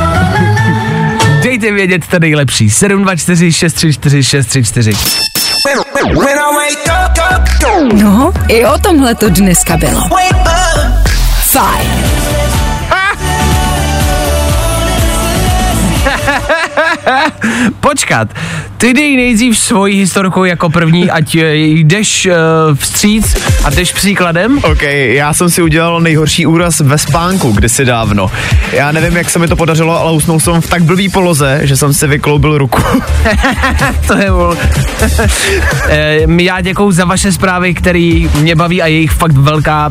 [1.43, 2.69] Dejte vědět to nejlepší.
[2.69, 4.91] 724 634 634.
[5.65, 5.77] When,
[6.17, 10.01] when I wake up, up, No, i o tomhle to dneska bylo.
[11.51, 12.20] Fajn.
[17.81, 18.27] Počkat,
[18.77, 22.33] ty dej nejdřív svoji historku jako první, ať eh, jdeš uh,
[22.75, 24.57] vstříc a jdeš příkladem.
[24.63, 28.31] OK, já jsem si udělal nejhorší úraz ve spánku kdysi dávno.
[28.71, 31.77] Já nevím, jak se mi to podařilo, ale usnul jsem v tak blbý poloze, že
[31.77, 32.81] jsem si vykloubil ruku.
[34.07, 34.57] to je vol.
[35.89, 39.89] Eh, Já děkuju za vaše zprávy, které mě baví a je jich fakt velká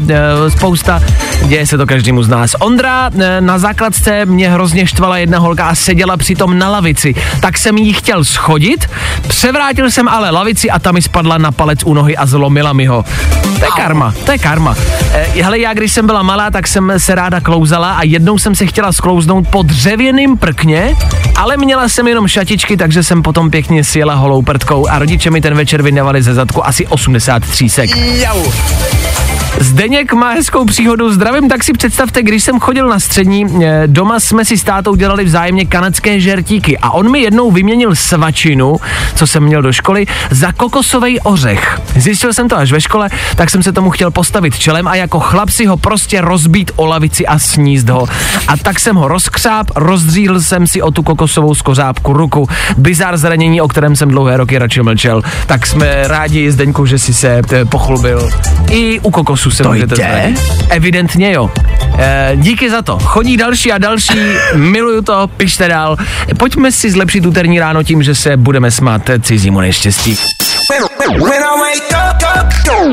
[0.49, 1.03] spousta.
[1.47, 2.57] Děje se to každému z nás.
[2.61, 7.15] Ondra na základce mě hrozně štvala jedna holka a seděla přitom na lavici.
[7.41, 8.91] Tak jsem jí chtěl schodit,
[9.29, 12.87] převrátil jsem ale lavici a ta mi spadla na palec u nohy a zlomila mi
[12.87, 13.05] ho.
[13.43, 14.77] To je karma, to je karma.
[15.13, 18.55] Eh, hele, já když jsem byla malá, tak jsem se ráda klouzala a jednou jsem
[18.55, 20.97] se chtěla sklouznout po dřevěným prkně,
[21.37, 25.41] ale měla jsem jenom šatičky, takže jsem potom pěkně sjela holou prdkou a rodiče mi
[25.41, 27.91] ten večer vydávali ze zadku asi 80 třísek.
[27.97, 28.53] Jau.
[29.59, 31.13] Zdeněk má hezkou příhodu.
[31.13, 34.95] Zdravím, tak si představte, když jsem chodil na střední, eh, doma jsme si s tátou
[34.95, 38.77] dělali vzájemně kanadské žertíky a on mi jednou vyměnil svačinu,
[39.15, 41.81] co jsem měl do školy, za kokosový ořech.
[41.97, 45.21] Zjistil jsem to až ve škole, tak jsem se tomu chtěl postavit čelem a jako
[45.21, 48.07] chlap si ho prostě rozbít o lavici a sníst ho.
[48.49, 52.49] A tak jsem ho rozkřáp, rozdříhl jsem si o tu kokosovou skořápku ruku.
[52.77, 55.23] Bizar zranění, o kterém jsem dlouhé roky radši mlčel.
[55.47, 58.31] Tak jsme rádi, Zdeňku, že si se eh, pochlubil.
[58.71, 59.11] I u
[59.41, 60.03] kokosu se To můžete jde?
[60.03, 60.41] zranit.
[60.69, 61.51] Evidentně jo.
[61.99, 62.99] E, díky za to.
[62.99, 64.19] Chodí další a další,
[64.55, 65.97] miluju to, pište dál.
[66.39, 70.17] Pojďme si zlepšit úterní ráno tím, že se budeme smát cizímu neštěstí.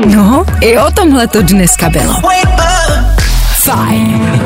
[0.06, 2.14] No, i o tomhle to dneska bylo.
[3.68, 4.40] Fajn.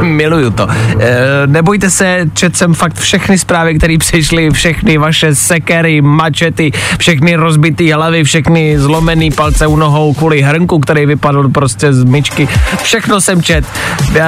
[0.02, 0.68] Miluju to.
[0.70, 7.36] E, nebojte se, čet jsem fakt všechny zprávy, které přišly, všechny vaše sekery, mačety, všechny
[7.36, 12.48] rozbitý hlavy, všechny zlomený palce u nohou kvůli hrnku, který vypadl prostě z myčky.
[12.82, 13.64] Všechno jsem čet.
[14.16, 14.22] E,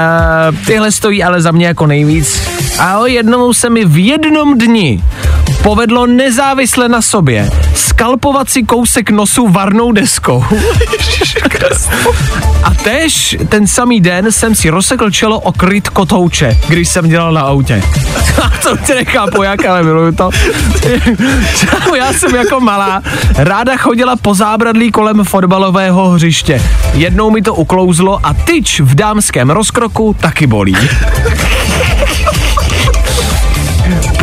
[0.67, 2.49] tyhle stojí ale za mě jako nejvíc.
[2.79, 5.03] A o jednou se mi v jednom dni
[5.65, 10.45] povedlo nezávisle na sobě skalpovat si kousek nosu varnou deskou.
[12.63, 17.33] A tež ten samý den jsem si rozsekl čelo o kryt kotouče, když jsem dělal
[17.33, 17.83] na autě.
[18.43, 20.31] A to tě nechápu jak, ale miluju to.
[21.97, 23.03] Já jsem jako malá
[23.37, 26.63] ráda chodila po zábradlí kolem fotbalového hřiště.
[26.95, 30.77] Jednou mi to uklouzlo a tyč v dámském rozkroku taky bolí.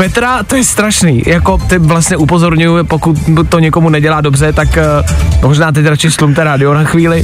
[0.01, 3.17] Petra, to je strašný, jako ty vlastně upozorňuju, pokud
[3.49, 7.23] to někomu nedělá dobře, tak uh, možná teď radši slumte rádio na chvíli.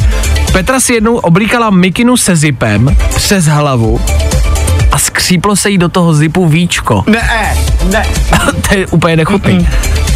[0.52, 4.00] Petra si jednou oblíkala mikinu se zipem přes hlavu
[5.08, 7.04] skříplo se jí do toho zipu víčko.
[7.08, 7.58] Ne,
[7.92, 8.06] ne.
[8.70, 9.68] to je úplně nechutný.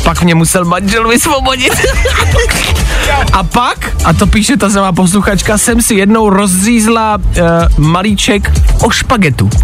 [0.04, 1.74] Pak mě musel manžel vysvobodit.
[3.34, 7.44] a pak, a to píše ta samá posluchačka, jsem si jednou rozřízla uh,
[7.78, 8.52] malíček
[8.82, 9.50] o špagetu.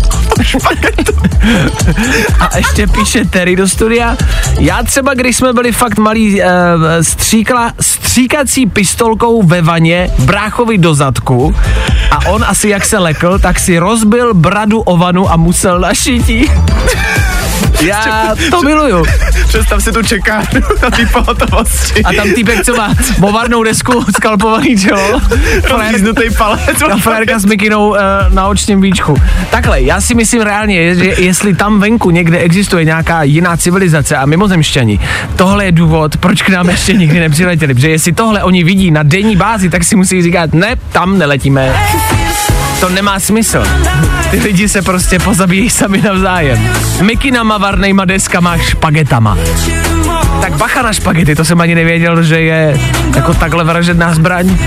[2.40, 4.18] A ještě píše Terry do studia.
[4.60, 6.48] Já třeba, když jsme byli fakt malí, uh,
[7.02, 11.56] stříkla stříkací pistolkou ve vaně bráchovi do zadku
[12.12, 15.94] a on asi jak se lekl, tak si rozbil bradu o vanu a musel na
[15.94, 16.52] šití.
[17.82, 19.06] Já to miluju.
[19.48, 22.04] Představ si tu čekárnu na té pohotovosti.
[22.04, 25.20] A tam týpek, co má movarnou desku, skalpovaný čelo,
[25.62, 26.82] frér, Rozlíznutý palec.
[26.92, 27.98] a frérka s mikinou uh,
[28.30, 29.16] na očním víčku.
[29.50, 34.26] Takhle, já si myslím reálně, že jestli tam venku někde existuje nějaká jiná civilizace a
[34.26, 35.00] mimozemšťani,
[35.36, 37.74] tohle je důvod, proč k nám ještě nikdy nepřiletěli.
[37.74, 41.74] Protože jestli tohle oni vidí na denní bázi, tak si musí říkat, ne, tam neletíme.
[42.80, 43.64] To nemá smysl.
[44.32, 46.70] Ty lidi se prostě pozabíjí sami navzájem.
[47.02, 49.38] Mikinama, varnejma deskama, špagetama.
[50.42, 52.80] Tak bacha na špagety, to jsem ani nevěděl, že je
[53.16, 54.58] jako takhle vražedná zbraň.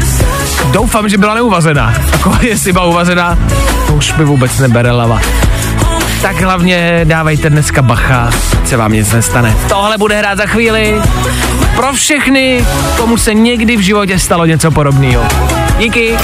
[0.73, 1.94] Doufám, že byla neuvazená.
[2.12, 3.38] Jako jestli byla uvazená,
[3.87, 5.20] to už mi vůbec nebere lava.
[6.23, 8.31] Tak hlavně dávejte dneska bacha,
[8.64, 9.57] se vám nic nestane.
[9.68, 11.01] Tohle bude hrát za chvíli
[11.77, 12.64] pro všechny,
[12.96, 15.25] komu se někdy v životě stalo něco podobného.
[15.79, 16.16] Díky.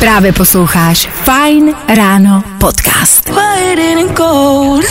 [0.00, 3.30] Právě posloucháš Fajn ráno podcast.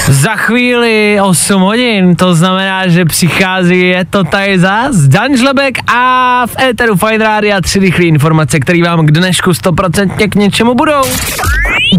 [0.07, 6.43] Za chvíli 8 hodin, to znamená, že přichází, je to tady zás, Dan Žlebek a
[6.47, 11.01] v éteru Fine Rádia tři rychlé informace, které vám k dnešku 100% k něčemu budou.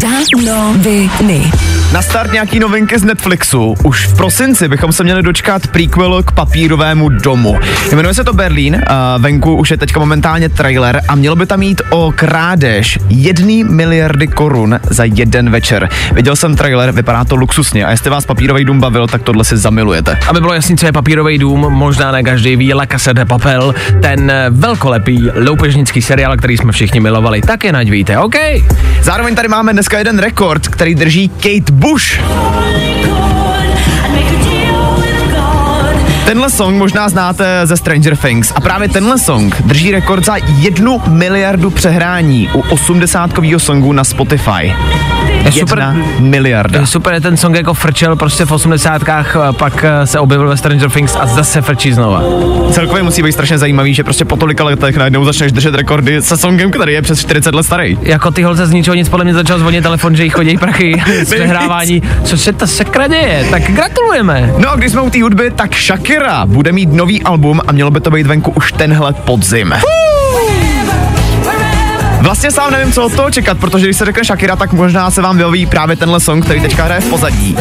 [0.00, 1.50] Danoviny.
[1.92, 3.74] Na start nějaký novinky z Netflixu.
[3.85, 7.59] Už v prosinci bychom se měli dočkat prequel k papírovému domu.
[7.94, 8.83] Jmenuje se to Berlín,
[9.18, 14.26] venku už je teďka momentálně trailer a mělo by tam jít o krádež jedné miliardy
[14.26, 15.88] korun za jeden večer.
[16.12, 19.57] Viděl jsem trailer, vypadá to luxusně a jestli vás papírový dům bavil, tak tohle si
[19.57, 20.18] zamilujete.
[20.29, 23.74] Aby bylo jasný, co je papírový dům, možná ne každý ví, La Casa de Papel,
[24.03, 28.37] ten eh, velkolepý loupežnický seriál, který jsme všichni milovali, tak je nať víte, OK?
[29.03, 32.21] Zároveň tady máme dneska jeden rekord, který drží Kate Bush.
[36.31, 41.03] Tenhle song možná znáte ze Stranger Things a právě tenhle song drží rekord za jednu
[41.09, 44.75] miliardu přehrání u 80kového songu na Spotify.
[45.45, 46.81] Je super, Jedna miliarda.
[46.81, 50.49] je super, je ten song jako frčel prostě v osmdesátkách, a pak eh, se objevil
[50.49, 52.23] ve Stranger Things a zase frčí znova.
[52.73, 56.37] Celkově musí být strašně zajímavý, že prostě po tolika letech najednou začneš držet rekordy se
[56.37, 57.99] songem, který je přes 40 let starý.
[58.03, 61.03] Jako ty holce z ničeho nic podle mě začal zvonit telefon, že jí chodí prachy
[61.23, 62.03] z přehrávání.
[62.25, 63.47] Co se ta sakra děje?
[63.51, 64.55] Tak gratulujeme.
[64.59, 67.90] No a když jsme u té hudby, tak Shakira bude mít nový album a mělo
[67.90, 69.74] by to být venku už tenhle podzim.
[72.20, 75.22] Vlastně sám nevím, co od toho čekat, protože když se řekne Shakira, tak možná se
[75.22, 77.56] vám vyhoví právě tenhle song, který teďka hraje v pozadí.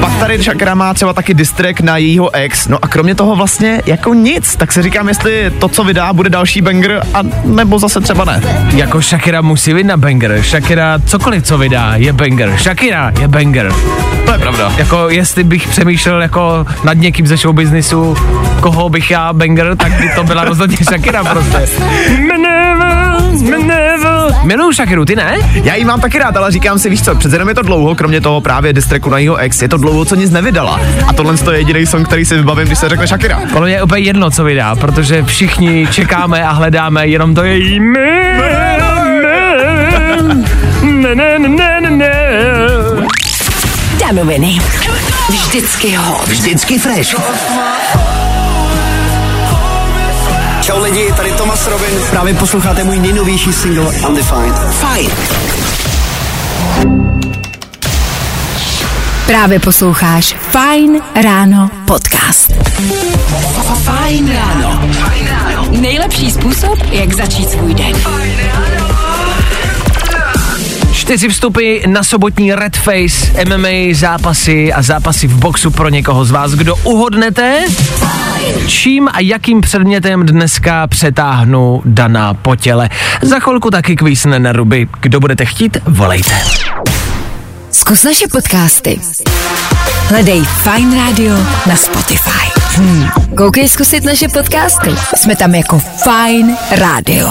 [0.00, 3.82] Pak tady Shakira má třeba taky distrek na jejího ex, no a kromě toho vlastně
[3.86, 8.00] jako nic, tak se říkám, jestli to, co vydá, bude další banger, a nebo zase
[8.00, 8.42] třeba ne.
[8.74, 10.42] Jako Shakira musí být na banger.
[10.42, 12.56] Shakira cokoliv, co vydá, je banger.
[12.58, 13.72] Shakira je banger.
[14.26, 14.72] To je pravda.
[14.76, 18.16] Jako jestli bych přemýšlel jako nad někým ze showbiznisu,
[18.60, 21.58] koho bych já banger, tak by to byla rozhodně Shakira prostě.
[24.44, 25.36] Miluju Shakiru, ty ne?
[25.64, 27.94] Já ji mám taky rád, ale říkám si, víš co, přece jenom je to dlouho,
[27.94, 30.80] kromě toho právě distreku na jeho ex, je to dlouho, co nic nevydala.
[31.06, 33.42] A tohle je jediný song, který si vybavím, když se řekne Shakira.
[33.52, 37.80] Podle mě je úplně jedno, co vydá, protože všichni čekáme a hledáme jenom to její
[40.84, 42.12] Ne, ne, ne, ne, ne, ne.
[44.00, 44.60] Danoviny.
[45.28, 46.28] Vždycky hot.
[46.28, 47.14] Vždycky fresh.
[50.66, 52.00] Čau lidi, tady Tomas Robin.
[52.10, 54.56] Právě posloucháte můj nejnovější single Undefined.
[54.70, 55.10] Fajn.
[59.26, 62.52] Právě posloucháš Fine Ráno podcast.
[63.84, 64.88] Fajn ráno.
[65.70, 67.96] Nejlepší způsob, jak začít svůj den.
[71.04, 76.30] Čtyři vstupy na sobotní Red Face, MMA zápasy a zápasy v boxu pro někoho z
[76.30, 76.52] vás.
[76.52, 77.64] Kdo uhodnete,
[78.66, 82.90] čím a jakým předmětem dneska přetáhnu Dana po těle.
[83.22, 84.88] Za chvilku taky kvísne na ruby.
[85.00, 86.34] Kdo budete chtít, volejte.
[87.70, 89.00] Zkus naše podcasty.
[90.08, 91.34] Hledej Fine Radio
[91.66, 92.60] na Spotify.
[92.76, 93.08] Hmm.
[93.36, 94.90] Koukej zkusit naše podcasty.
[95.16, 97.28] Jsme tam jako Fine Radio.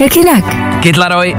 [0.00, 0.44] Jak jinak?
[0.82, 1.34] Kytlaroj,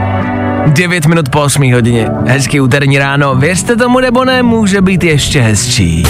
[0.69, 2.09] 9 minut po 8 hodině.
[2.25, 3.35] Hezký úterní ráno.
[3.35, 6.03] Věřte tomu nebo ne, může být ještě hezčí.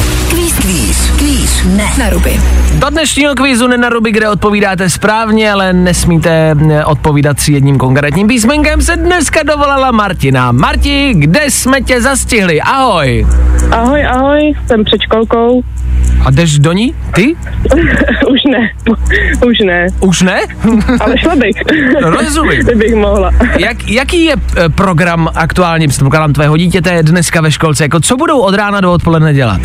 [0.61, 1.85] Kvíz, kvíz, ne.
[1.99, 2.39] Na ruby.
[2.79, 8.81] Do dnešního kvízu nenaruby, kde odpovídáte správně, ale nesmíte eh, odpovídat si jedním konkrétním písmenkem,
[8.81, 10.51] se dneska dovolala Martina.
[10.51, 12.61] Marti, kde jsme tě zastihli?
[12.61, 13.27] Ahoj.
[13.71, 15.63] Ahoj, ahoj, jsem před školkou.
[16.25, 16.95] A jdeš do ní?
[17.15, 17.35] Ty?
[18.31, 18.69] Už ne,
[19.47, 20.39] už ne, Už ne?
[20.99, 21.55] ale šla bych.
[22.01, 22.59] Rozumím.
[22.63, 23.31] Kdybych mohla.
[23.59, 27.83] Jak, jaký je eh, program aktuálně, předpokládám, tvého dítěte dneska ve školce?
[27.83, 29.61] Jako co budou od rána do odpoledne dělat?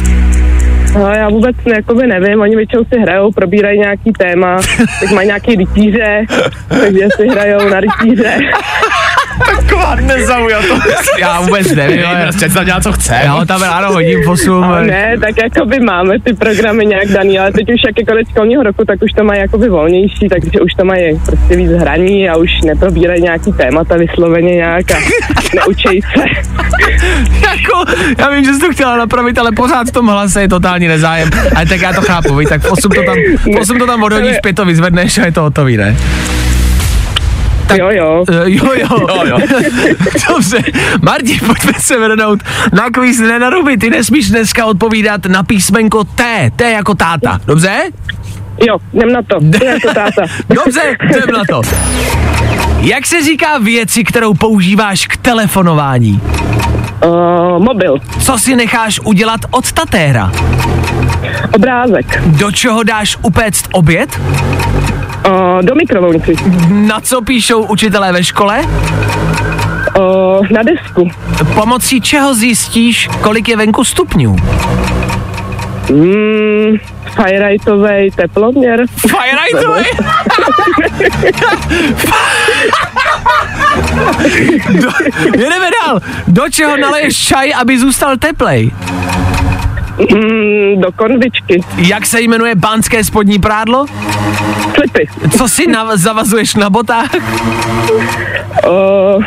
[0.94, 4.56] No, já vůbec jakoby nevím, oni většinou si hrajou, probírají nějaký téma,
[5.00, 6.24] teď mají nějaký rytíře,
[6.68, 8.38] takže si hrajou na rytíře.
[9.38, 10.82] Taková nezaujatost.
[11.18, 11.98] Já vůbec nevím.
[11.98, 13.20] Jo, ale- prostě tam dělá, co chce.
[13.24, 14.64] Já ho tam ráno hodím, posum.
[14.64, 18.28] Ale ne, tak jakoby máme ty programy nějak daný, ale teď už jak je konec
[18.30, 22.28] školního roku, tak už to mají jakoby volnější, takže už to mají prostě víc hraní
[22.28, 24.94] a už neprobírají nějaký témata vysloveně nějak a
[25.56, 26.24] neučej se.
[27.50, 30.88] jako, já vím, že jsi to chtěla napravit, ale pořád v tom hlase je totální
[30.88, 31.30] nezájem.
[31.56, 33.14] Ale tak já to chápu, víš, tak v 8 to tam,
[33.54, 35.96] v 8 to tam odhodíš, pět to vyzvedneš a je to hotový, ne?
[37.66, 38.24] Tak, jo, jo.
[38.28, 38.88] Uh, jo, jo.
[39.08, 39.38] Jo, jo.
[40.28, 40.58] Dobře.
[41.02, 42.40] Marti, pojďme se vrhnout
[42.72, 43.76] na kvíz nenaruby.
[43.76, 46.50] Ty nesmíš dneska odpovídat na písmenko T.
[46.56, 47.40] T jako táta.
[47.46, 47.82] Dobře?
[48.66, 49.36] Jo, jdem na to.
[49.40, 50.22] Jdem jako táta.
[50.54, 51.62] Dobře, jdem na to.
[52.80, 56.20] Jak se říká věci, kterou používáš k telefonování?
[57.06, 60.32] Uh, mobil, Co si necháš udělat od tatéra?
[61.52, 64.20] obrázek, Do čeho dáš upéct oběd?
[65.26, 66.36] Uh, do mikrovlnky,
[66.68, 68.60] Na co píšou učitelé ve škole?
[69.98, 71.10] uh, na desku,
[71.54, 74.36] pomocí čeho zjistíš, kolik je venku stupňů?
[75.90, 76.76] Mm,
[77.14, 78.84] Firelightovej teploměr.
[78.96, 79.84] Firelightovej?
[84.80, 84.88] Do,
[85.34, 86.00] jedeme dál.
[86.28, 88.70] Do čeho naleješ čaj, aby zůstal teplej?
[89.98, 91.60] Mm, do konvičky.
[91.76, 93.86] Jak se jmenuje pánské spodní prádlo?
[94.74, 95.06] Slipy.
[95.38, 97.10] Co si nav- zavazuješ na botách?
[98.66, 99.24] Uh,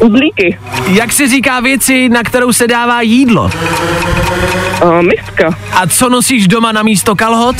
[0.00, 0.58] udlíky.
[0.86, 3.50] Jak se říká věci, na kterou se dává jídlo?
[4.84, 5.58] Uh, miska.
[5.72, 7.56] A co nosíš doma na místo kalhot?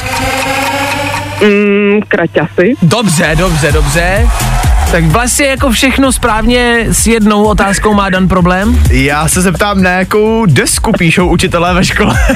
[1.42, 2.74] Mm, kraťasy.
[2.82, 4.28] Dobře, dobře, dobře.
[4.90, 8.78] Tak vlastně jako všechno správně s jednou otázkou má Dan problém?
[8.90, 12.14] Já se zeptám, na jakou desku píšou učitelé ve škole.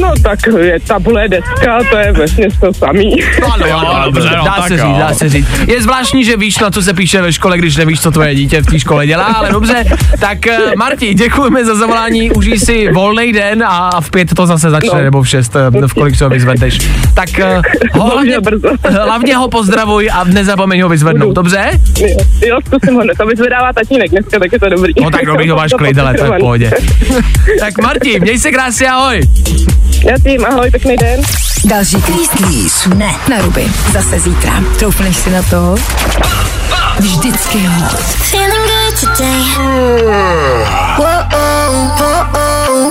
[0.00, 3.16] No tak je tabule deska, to je vlastně to samý.
[3.52, 5.46] Ano, ano, dobře, no, dá se říct, dá se říct.
[5.66, 8.62] Je zvláštní, že víš, na co se píše ve škole, když nevíš, co tvoje dítě
[8.62, 9.84] v té škole dělá, ale dobře.
[10.20, 14.70] Tak eh, Marti, děkujeme za zavolání, užij si volný den a v pět to zase
[14.70, 15.02] začne, No.
[15.04, 16.78] nebo v šest, eh, v kolik se ho vyzvedneš.
[17.14, 18.68] Tak eh, ho hlavně, brzo.
[19.04, 21.70] hlavně ho pozdravuj a nezapomeň ho vyzvednout, dobře?
[21.98, 22.16] Jo,
[22.46, 24.92] jo, zkusím ho, to vyzvedává tatínek dneska, tak je to dobrý.
[25.02, 26.70] No tak dobrý, ho máš klejdele, to je v pohodě.
[27.60, 29.20] tak Marti, měj se krásně, ahoj.
[30.04, 31.20] Já tím, ahoj, pěkný den.
[31.64, 32.86] Další kvíz.
[32.94, 33.64] Ne, na ruby.
[33.92, 34.52] Zase zítra.
[34.78, 35.76] Troufneš si na to?
[36.98, 37.88] Vždycky ho.
[38.30, 39.42] Feeling good today.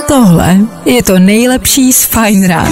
[0.08, 2.70] Tohle je to nejlepší z Fine Rána.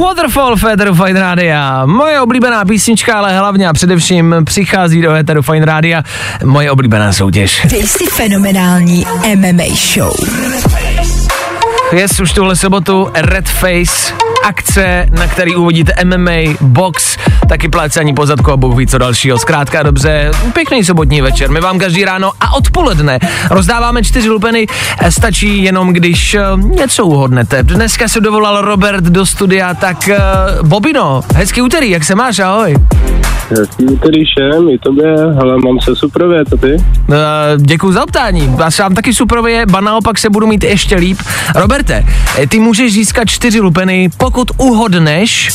[0.00, 1.86] Waterfall v Eteru Fine Rádia.
[1.86, 6.02] Moje oblíbená písnička, ale hlavně a především přichází do Eteru Fine Rádia
[6.44, 7.66] moje oblíbená soutěž.
[7.70, 9.64] Dej si fenomenální MMA
[9.94, 10.16] show.
[11.92, 14.12] Je už tuhle sobotu Red Face,
[14.44, 17.16] akce, na který uvidíte MMA, box,
[17.48, 19.38] taky plácání po zadku a bůh ví co dalšího.
[19.38, 21.50] Zkrátka dobře, pěkný sobotní večer.
[21.50, 23.18] My vám každý ráno a odpoledne
[23.50, 24.66] rozdáváme čtyři lupeny,
[25.00, 27.62] Eh, stačí jenom, když eh, něco uhodnete.
[27.62, 30.18] Dneska se dovolal Robert do studia, tak eh,
[30.62, 32.76] Bobino, hezký úterý, jak se máš, ahoj.
[33.58, 36.74] Hezký úterý všem, i tobě, hele, mám se suprově, to ty?
[36.74, 37.16] Uh,
[37.56, 38.56] děkuji za ptání.
[38.58, 41.18] Já se vám taky suprově, ba naopak se budu mít ještě líp.
[41.54, 42.06] Roberte,
[42.48, 45.50] ty můžeš získat čtyři lupeny, pokud uhodneš,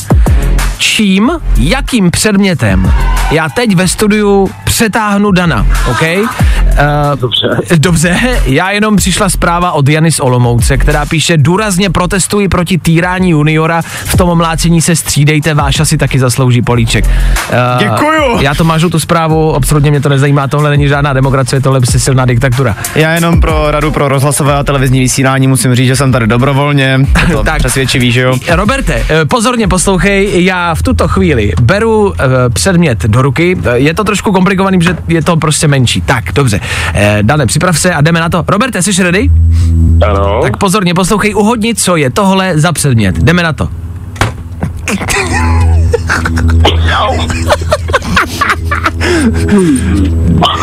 [0.79, 2.93] čím, jakým předmětem
[3.31, 6.01] já teď ve studiu přetáhnu Dana, OK?
[6.01, 7.47] Uh, Dobře.
[7.77, 13.29] Dobře, já jenom přišla zpráva od Jany z Olomouce, která píše, důrazně protestuji proti týrání
[13.29, 17.05] juniora, v tom mlácení se střídejte, váš asi taky zaslouží políček.
[17.05, 18.41] Uh, Děkuju.
[18.41, 21.99] Já to mažu tu zprávu, absolutně mě to nezajímá, tohle není žádná demokracie, tohle je
[21.99, 22.75] silná diktatura.
[22.95, 26.99] Já jenom pro radu pro rozhlasové a televizní vysílání musím říct, že jsem tady dobrovolně.
[27.31, 27.57] To Tak.
[27.57, 28.35] přesvědčivý, že jo?
[28.49, 33.93] Roberte, eh, pozorně poslouchej, já v tuto chvíli beru eh, předmět do ruky, Eh, je
[33.93, 36.01] to trošku komplikovaný, že je to prostě menší.
[36.01, 36.59] Tak, dobře,
[36.93, 38.45] Eh, Dane, připrav se a jdeme na to.
[38.47, 39.29] Roberte, jsi ready?
[40.09, 40.39] Ano.
[40.41, 43.17] Tak pozorně poslouchej, uhodni, co je tohle za předmět.
[43.17, 43.69] Jdeme na to.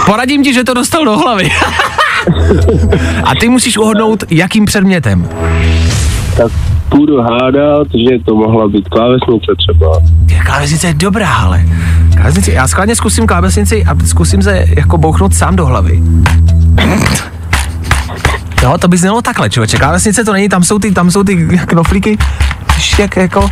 [0.06, 1.50] Poradím ti, že to dostal do hlavy.
[3.24, 5.28] A ty musíš uhodnout, jakým předmětem.
[6.36, 6.52] Tak
[6.96, 10.00] půjdu hádat, že to mohla být klávesnice třeba.
[10.46, 11.64] Klávesnice je dobrá, ale.
[12.16, 16.02] Klávesnice, já schválně zkusím klávesnici a zkusím se jako bouchnout sám do hlavy.
[18.62, 19.76] Jo, to by znělo takhle, člověče.
[19.76, 21.36] Klávesnice to není, tam jsou ty, tam jsou ty
[21.66, 22.18] knoflíky,
[22.76, 23.50] Víš, jak jako,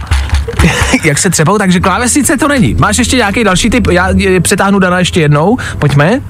[1.04, 2.74] jak se třepou, takže klávesnice to není.
[2.74, 3.86] Máš ještě nějaký další typ?
[3.90, 6.20] Já je, přetáhnu Dana ještě jednou, pojďme.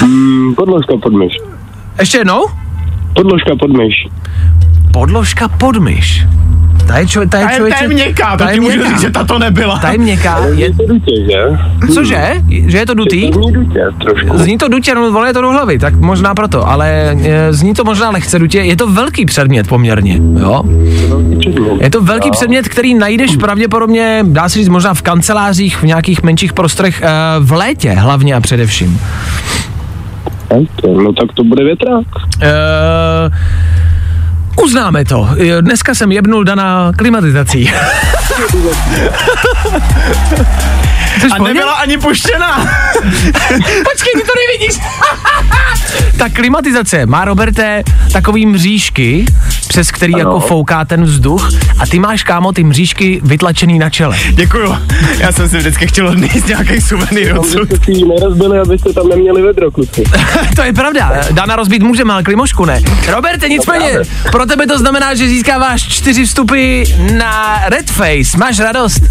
[0.00, 1.32] Hmm, podložka pod myš.
[1.98, 2.46] Ještě jednou?
[3.14, 3.94] Podložka pod myš.
[4.92, 6.26] Podložka pod myš.
[6.86, 8.60] Ta je, čo, ta je, Ta je, člověče, ta je měkká, to ta je ti
[8.60, 9.78] můžu říct, že ta to nebyla.
[9.78, 10.46] Ta je měkká.
[10.46, 11.58] Je, Je to dutě, že?
[11.94, 12.32] cože?
[12.66, 13.30] Že je to dutý?
[13.32, 14.38] Zní dutě trošku.
[14.38, 17.74] Zní to dutě, no vole je to do hlavy, tak možná proto, ale e, zní
[17.74, 20.62] to možná lehce dutě, je to velký předmět poměrně, jo?
[21.80, 26.22] Je to velký předmět, který najdeš pravděpodobně, dá se říct možná v kancelářích, v nějakých
[26.22, 27.06] menších prostorech, e,
[27.40, 29.00] v létě hlavně a především.
[30.86, 32.06] No tak to bude větrák.
[32.42, 32.50] E,
[34.62, 35.28] uznáme to.
[35.60, 37.72] Dneska jsem jebnul Dana klimatizací.
[41.32, 42.56] A nebyla ani puštěna.
[43.84, 44.80] Počkej, ty to nevidíš.
[46.18, 47.82] Ta klimatizace má, Roberte,
[48.12, 49.24] takový mřížky,
[49.68, 50.18] přes který Ano.
[50.20, 54.16] jako fouká ten vzduch a ty máš, kámo, ty mřížky vytlačený na čele.
[54.30, 54.76] Děkuju.
[55.18, 57.60] Já jsem si vždycky chtěl odníst nějaký suvenýr odsud.
[57.62, 60.04] Abyste si ji nerozbili, abyste tam neměli vedro, kluci.
[60.56, 62.80] to je pravda, Dana rozbít můžeme, ale klimošku ne.
[63.08, 64.04] Roberte, nicméně, právě.
[64.32, 66.82] pro tebe to znamená, že získáváš čtyři vstupy
[67.18, 68.38] na Red Face.
[68.38, 69.02] Máš radost?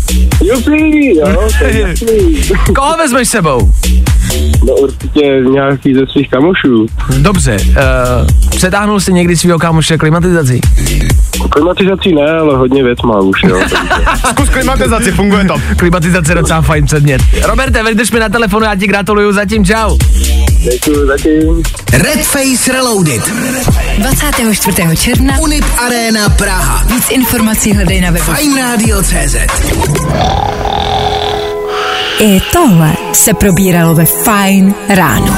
[0.43, 2.41] Jupi, jo, to je jasný.
[2.75, 3.73] Koho vezmeš s sebou?
[4.67, 6.85] No určitě nějaký ze svých kamošů.
[7.17, 10.61] Dobře, uh, přetáhnul jsi někdy svého kámoše klimatizací?
[11.49, 13.59] Klimatizací ne, ale hodně věc má už, jo.
[14.29, 15.55] Zkus klimatizaci, funguje to.
[15.77, 17.21] Klimatizace je docela fajn předmět.
[17.43, 19.97] Roberte, vydrž mi na telefonu, já ti gratuluju, zatím čau.
[20.71, 21.63] Děkuji zatím.
[21.93, 23.21] Red Face Reloaded.
[23.97, 24.97] 24.
[24.97, 26.83] června Unip Arena Praha.
[26.87, 28.31] víc informací hledej na webu.
[28.31, 29.35] Fine Radio.cz
[32.19, 35.37] I tohle se probíralo ve Fine ráno.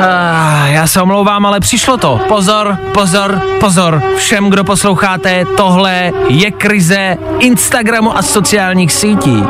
[0.00, 2.20] Ah, já se omlouvám, ale přišlo to.
[2.28, 4.02] Pozor, pozor, pozor.
[4.16, 9.44] Všem, kdo posloucháte, tohle je krize Instagramu a sociálních sítí.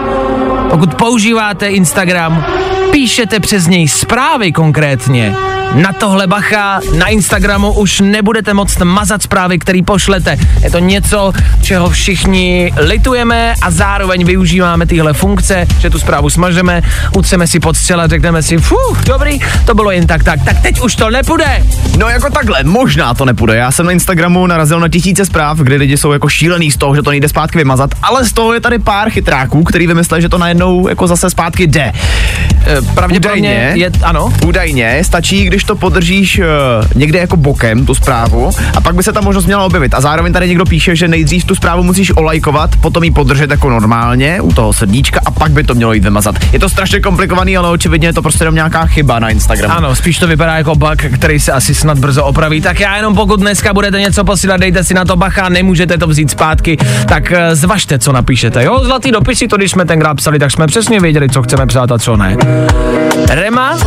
[0.70, 2.44] Pokud používáte Instagram,
[2.90, 5.36] píšete přes něj zprávy konkrétně.
[5.74, 10.38] Na tohle bacha, na Instagramu už nebudete moct mazat zprávy, které pošlete.
[10.62, 16.82] Je to něco, čeho všichni litujeme a zároveň využíváme tyhle funkce, že tu zprávu smažeme,
[17.16, 20.80] utřeme si pod střela, řekneme si, fuh, dobrý, to bylo jen tak, tak, tak teď
[20.80, 21.66] už to nepůjde.
[21.98, 23.56] No jako takhle, možná to nepůjde.
[23.56, 26.94] Já jsem na Instagramu narazil na tisíce zpráv, kde lidi jsou jako šílený z toho,
[26.96, 30.28] že to nejde zpátky vymazat, ale z toho je tady pár chytráků, který vymysleli, že
[30.28, 31.92] to najednou jako zase zpátky jde.
[32.66, 34.32] E, pravděpodobně je, ano.
[34.46, 36.44] Údajně stačí, když to podržíš uh,
[36.94, 39.94] někde jako bokem, tu zprávu, a pak by se ta možnost měla objevit.
[39.94, 43.70] A zároveň tady někdo píše, že nejdřív tu zprávu musíš olajkovat, potom ji podržet jako
[43.70, 46.34] normálně u toho srdíčka a pak by to mělo jít vymazat.
[46.52, 49.74] Je to strašně komplikovaný, ale očividně je to prostě jenom nějaká chyba na Instagramu.
[49.74, 52.60] Ano, spíš to vypadá jako bug, který se asi snad brzo opraví.
[52.60, 56.06] Tak já jenom pokud dneska budete něco posílat, dejte si na to bacha, nemůžete to
[56.06, 56.76] vzít zpátky,
[57.08, 58.64] tak eh, zvažte, co napíšete.
[58.64, 61.92] Jo, zlatý dopisy, to když jsme tenkrát psali, tak jsme přesně věděli, co chceme psát
[61.92, 62.36] a co ne.
[63.28, 63.78] Rema,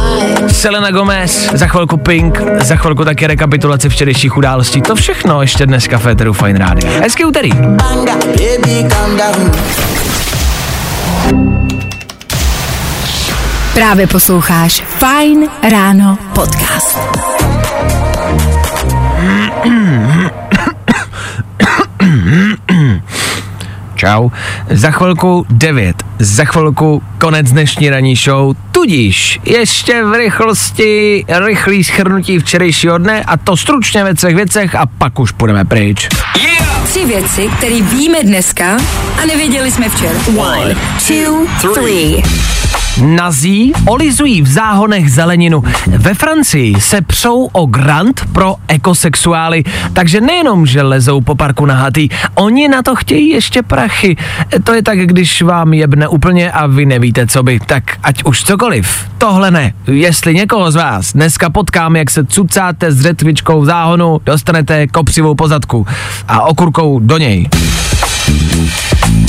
[0.47, 4.81] Selena Gomez, za chvilku Pink, za chvilku taky rekapitulace včerejších událostí.
[4.81, 6.91] To všechno ještě dneska v Féteru Fine Radio.
[7.01, 7.49] Hezký úterý.
[13.73, 16.99] Právě posloucháš Fine ráno podcast.
[24.06, 24.30] Čau.
[24.70, 25.95] Za chvilku 9.
[26.20, 28.56] Za chvilku konec dnešní ranní show.
[28.72, 34.86] Tudíž ještě v rychlosti rychlý schrnutí včerejšího dne a to stručně ve třech věcech a
[34.86, 36.10] pak už půjdeme pryč.
[36.84, 38.78] Tři věci, které víme dneska
[39.24, 40.20] a nevěděli jsme včera.
[40.38, 40.76] One,
[41.08, 42.24] two, three.
[43.04, 45.64] Nazí olizují v záhonech zeleninu.
[45.88, 52.10] Ve Francii se přou o grant pro ekosexuály, takže nejenom, že lezou po parku nahatý,
[52.36, 54.16] oni na to chtějí ještě prachy.
[54.64, 57.60] To je tak, když vám jebne úplně a vy nevíte, co by.
[57.66, 59.74] Tak ať už cokoliv, tohle ne.
[59.88, 65.36] Jestli někoho z vás dneska potkám, jak se cucáte s řetvičkou v záhonu, dostanete kopřivou
[65.36, 65.88] pozadku
[66.28, 67.50] a okurkou do něj.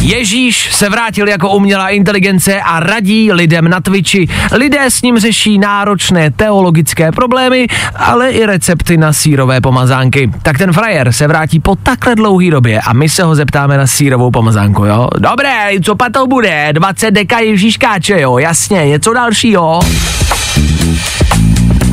[0.03, 4.29] Ježíš se vrátil jako umělá inteligence a radí lidem na Twitchi.
[4.53, 7.67] Lidé s ním řeší náročné teologické problémy,
[7.97, 10.31] ale i recepty na sírové pomazánky.
[10.43, 13.87] Tak ten frajer se vrátí po takhle dlouhý době a my se ho zeptáme na
[13.87, 15.09] sírovou pomazánku, jo?
[15.19, 16.69] Dobré, co pa to bude?
[16.73, 18.39] 20 deka Ježíškáče, jo?
[18.39, 19.81] Jasně, něco dalšího.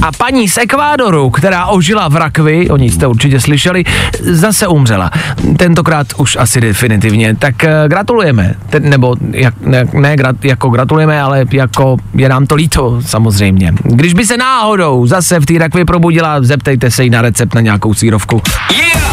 [0.03, 3.83] A paní z Ekvádoru, která ožila v rakvi, o ní jste určitě slyšeli,
[4.19, 5.11] zase umřela.
[5.57, 7.35] Tentokrát už asi definitivně.
[7.35, 8.55] Tak eh, gratulujeme.
[8.69, 13.73] Ten, nebo jak, ne, ne grat, jako gratulujeme, ale jako je nám to líto samozřejmě.
[13.83, 17.61] Když by se náhodou zase v té rakvi probudila, zeptejte se jí na recept na
[17.61, 18.41] nějakou sírovku.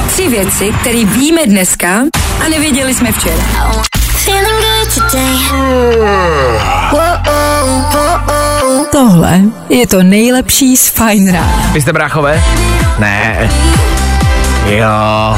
[0.07, 1.88] Tři věci, které víme dneska
[2.47, 3.45] a nevěděli jsme včera.
[8.93, 11.71] Tohle je to nejlepší z Fine rána.
[11.73, 12.43] Vy jste bráchové?
[12.99, 13.51] Ne.
[14.66, 15.37] Jo.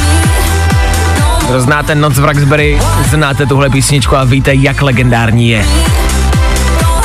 [1.49, 2.81] Kdo znáte Noc v Raxbury,
[3.11, 5.67] znáte tuhle písničku a víte, jak legendární je.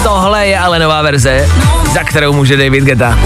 [0.04, 1.50] Tohle je ale nová verze,
[1.94, 3.20] za kterou může David Geta.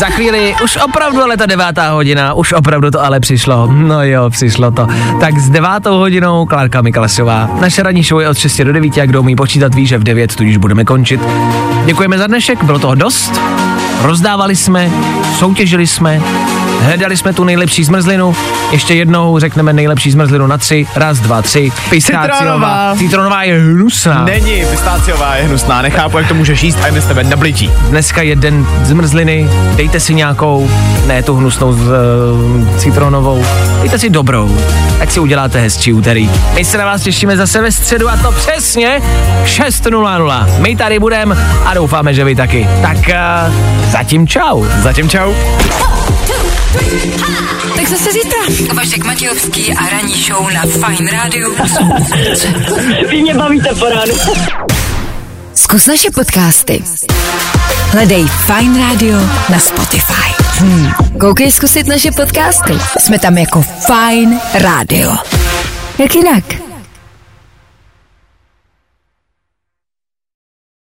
[0.00, 3.66] Za chvíli, už opravdu ale ta devátá hodina, už opravdu to ale přišlo.
[3.72, 4.86] No jo, přišlo to.
[5.20, 7.50] Tak s devátou hodinou Klárka Miklasová.
[7.60, 10.04] Naše ranní show je od 6 do 9 a kdo umí počítat ví, že v
[10.04, 11.20] 9 tudíž budeme končit.
[11.84, 13.40] Děkujeme za dnešek, bylo toho dost.
[14.02, 14.90] Rozdávali jsme,
[15.38, 16.20] soutěžili jsme,
[16.80, 18.36] Hledali jsme tu nejlepší zmrzlinu.
[18.72, 20.86] Ještě jednou řekneme nejlepší zmrzlinu na tři.
[20.96, 21.72] Raz, dva, tři.
[22.00, 22.94] Citronová.
[22.98, 24.24] Citronová je hnusná.
[24.24, 27.70] Není, pistáciová je hnusná, nechápu, jak to můžeš jíst a jen z tebe neblití.
[27.88, 30.70] Dneska je den zmrzliny, dejte si nějakou,
[31.06, 33.44] ne tu hnusnou z, uh, citronovou,
[33.80, 34.58] dejte si dobrou,
[35.00, 36.30] ať si uděláte hezčí úterý.
[36.54, 39.02] My se na vás těšíme zase ve středu a to přesně
[39.44, 40.58] 6.00.
[40.58, 42.68] My tady budeme a doufáme, že vy taky.
[42.82, 43.54] Tak uh,
[43.90, 44.64] zatím čau.
[44.82, 45.32] Zatím čau.
[47.76, 48.74] Tak zase zítra.
[48.74, 51.50] Vašek Matějovský a ranní show na Fine Radio.
[53.08, 54.14] Vy mě bavíte po ránu.
[55.54, 56.82] Zkus naše podcasty.
[57.90, 59.18] Hledej Fine Radio
[59.48, 60.42] na Spotify.
[60.58, 60.90] Hmm.
[61.20, 62.72] Koukej zkusit naše podcasty.
[62.98, 65.16] Jsme tam jako Fine Radio.
[65.98, 66.69] Jak jinak?